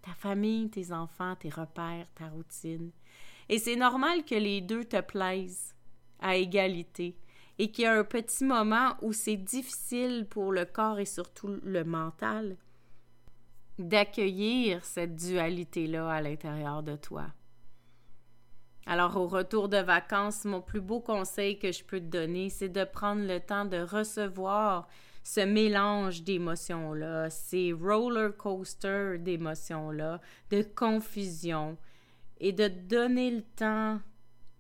ta 0.01 0.13
famille, 0.13 0.71
tes 0.71 0.93
enfants, 0.93 1.35
tes 1.35 1.51
repères, 1.51 2.07
ta 2.15 2.29
routine. 2.29 2.93
Et 3.49 3.59
c'est 3.59 3.75
normal 3.75 4.25
que 4.25 4.37
les 4.37 4.61
deux 4.61 4.85
te 4.85 5.01
plaisent 5.01 5.75
à 6.21 6.37
égalité 6.37 7.17
et 7.59 7.73
qu'il 7.73 7.85
y 7.85 7.87
a 7.89 7.99
un 7.99 8.05
petit 8.05 8.45
moment 8.45 8.95
où 9.03 9.13
c'est 9.13 9.37
difficile 9.37 10.25
pour 10.31 10.53
le 10.53 10.65
corps 10.65 11.01
et 11.01 11.05
surtout 11.05 11.59
le 11.65 11.83
mental 11.83 12.57
d'accueillir 13.79 14.85
cette 14.85 15.17
dualité-là 15.17 16.11
à 16.11 16.21
l'intérieur 16.21 16.85
de 16.85 16.95
toi. 16.95 17.27
Alors, 18.91 19.19
au 19.19 19.27
retour 19.27 19.69
de 19.69 19.77
vacances, 19.77 20.47
mon 20.47 20.63
plus 20.63 20.81
beau 20.81 21.01
conseil 21.01 21.59
que 21.59 21.73
je 21.73 21.85
peux 21.85 22.01
te 22.01 22.07
donner, 22.07 22.49
c'est 22.49 22.71
de 22.71 22.85
prendre 22.85 23.21
le 23.21 23.39
temps 23.39 23.67
de 23.67 23.77
recevoir 23.77 24.89
ce 25.23 25.41
mélange 25.41 26.23
d'émotions-là, 26.23 27.29
ces 27.29 27.75
roller 27.75 28.35
coaster 28.35 29.19
d'émotions-là, 29.19 30.23
de 30.49 30.63
confusion, 30.63 31.77
et 32.41 32.53
de 32.53 32.69
donner 32.69 33.31
le 33.31 33.43
temps 33.43 34.01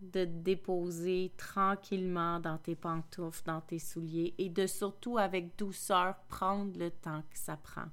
de 0.02 0.26
te 0.26 0.30
déposer 0.30 1.32
tranquillement 1.38 2.38
dans 2.38 2.58
tes 2.58 2.76
pantoufles, 2.76 3.46
dans 3.46 3.62
tes 3.62 3.78
souliers, 3.78 4.34
et 4.36 4.50
de 4.50 4.66
surtout 4.66 5.16
avec 5.16 5.56
douceur 5.56 6.16
prendre 6.28 6.78
le 6.78 6.90
temps 6.90 7.22
que 7.30 7.38
ça 7.38 7.56
prend. 7.56 7.88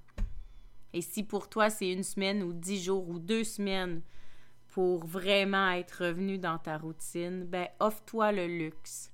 Et 0.92 1.02
si 1.02 1.24
pour 1.24 1.48
toi 1.48 1.70
c'est 1.70 1.90
une 1.90 2.04
semaine 2.04 2.44
ou 2.44 2.52
dix 2.52 2.84
jours 2.84 3.08
ou 3.08 3.20
deux 3.20 3.46
semaines, 3.46 4.02
pour 4.76 5.06
vraiment 5.06 5.72
être 5.72 6.04
revenu 6.04 6.38
dans 6.38 6.58
ta 6.58 6.78
routine, 6.78 7.46
ben 7.46 7.70
offre-toi 7.80 8.34
le 8.34 8.46
luxe 8.46 9.10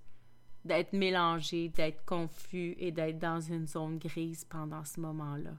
d'être 0.66 0.92
mélangé, 0.94 1.70
d'être 1.70 2.04
confus 2.04 2.74
et 2.80 2.92
d'être 2.92 3.20
dans 3.20 3.40
une 3.40 3.68
zone 3.68 4.00
grise 4.00 4.44
pendant 4.44 4.84
ce 4.84 5.00
moment-là. 5.02 5.52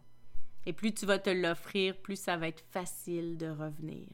Et 0.67 0.73
plus 0.73 0.93
tu 0.93 1.07
vas 1.07 1.21
te 1.21 1.31
l'offrir, 1.31 1.97
plus 1.97 2.17
ça 2.17 2.37
va 2.37 2.49
être 2.49 2.65
facile 2.73 3.37
de 3.37 3.47
revenir. 3.47 4.09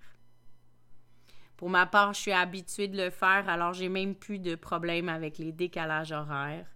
Pour 1.57 1.71
ma 1.71 1.87
part, 1.87 2.13
je 2.13 2.21
suis 2.21 2.33
habituée 2.33 2.89
de 2.89 3.03
le 3.03 3.09
faire, 3.09 3.49
alors 3.49 3.73
j'ai 3.73 3.89
même 3.89 4.15
plus 4.15 4.41
de 4.41 4.57
problème 4.57 5.09
avec 5.09 5.39
les 5.39 5.53
décalages 5.53 6.13
horaires. 6.13 6.69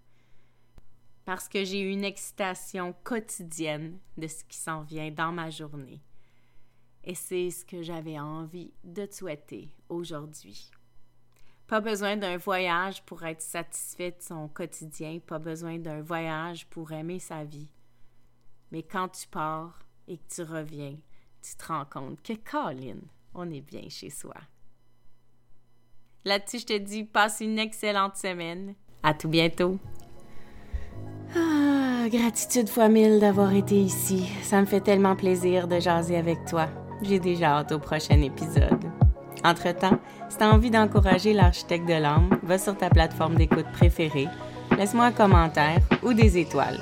Parce 1.26 1.50
que 1.50 1.64
j'ai 1.64 1.80
une 1.80 2.04
excitation 2.04 2.94
quotidienne 3.04 3.98
de 4.16 4.26
ce 4.26 4.42
qui 4.44 4.56
s'en 4.56 4.80
vient 4.80 5.10
dans 5.10 5.32
ma 5.32 5.50
journée. 5.50 6.00
Et 7.04 7.14
c'est 7.14 7.50
ce 7.50 7.64
que 7.64 7.82
j'avais 7.82 8.18
envie 8.18 8.72
de 8.84 9.06
te 9.06 9.14
souhaiter 9.14 9.68
aujourd'hui. 9.88 10.70
Pas 11.66 11.80
besoin 11.80 12.16
d'un 12.16 12.36
voyage 12.36 13.02
pour 13.04 13.24
être 13.24 13.40
satisfait 13.40 14.10
de 14.10 14.22
son 14.22 14.48
quotidien, 14.48 15.18
pas 15.18 15.38
besoin 15.38 15.78
d'un 15.78 16.02
voyage 16.02 16.66
pour 16.68 16.92
aimer 16.92 17.18
sa 17.18 17.44
vie. 17.44 17.68
Mais 18.70 18.82
quand 18.82 19.08
tu 19.08 19.26
pars 19.28 19.80
et 20.06 20.18
que 20.18 20.34
tu 20.34 20.42
reviens, 20.42 20.96
tu 21.42 21.56
te 21.56 21.66
rends 21.66 21.84
compte 21.84 22.22
que 22.22 22.34
Colin, 22.34 23.00
on 23.34 23.50
est 23.50 23.60
bien 23.60 23.88
chez 23.88 24.10
soi. 24.10 24.34
Là-dessus, 26.24 26.60
je 26.60 26.66
te 26.66 26.78
dis, 26.78 27.04
passe 27.04 27.40
une 27.40 27.58
excellente 27.58 28.16
semaine. 28.16 28.74
À 29.02 29.12
tout 29.12 29.28
bientôt. 29.28 29.78
Ah, 31.34 32.06
gratitude 32.08 32.68
fois 32.68 32.88
mille 32.88 33.18
d'avoir 33.18 33.52
été 33.54 33.80
ici. 33.80 34.28
Ça 34.42 34.60
me 34.60 34.66
fait 34.66 34.80
tellement 34.80 35.16
plaisir 35.16 35.66
de 35.66 35.80
jaser 35.80 36.16
avec 36.16 36.44
toi. 36.44 36.68
J'ai 37.02 37.18
déjà 37.18 37.56
hâte 37.56 37.72
au 37.72 37.80
prochain 37.80 38.22
épisode. 38.22 38.84
Entre-temps, 39.44 39.98
si 40.28 40.38
tu 40.38 40.44
as 40.44 40.52
envie 40.52 40.70
d'encourager 40.70 41.32
l'architecte 41.32 41.88
de 41.88 41.94
l'âme, 41.94 42.38
va 42.44 42.58
sur 42.58 42.76
ta 42.76 42.90
plateforme 42.90 43.34
d'écoute 43.34 43.66
préférée, 43.72 44.28
laisse-moi 44.78 45.06
un 45.06 45.12
commentaire 45.12 45.80
ou 46.04 46.12
des 46.12 46.38
étoiles. 46.38 46.78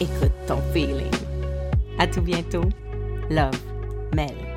Écoute 0.00 0.32
ton 0.46 0.60
feeling. 0.74 1.10
À 1.98 2.06
tout 2.06 2.20
bientôt. 2.20 2.64
Love, 3.30 3.58
Mel. 4.14 4.49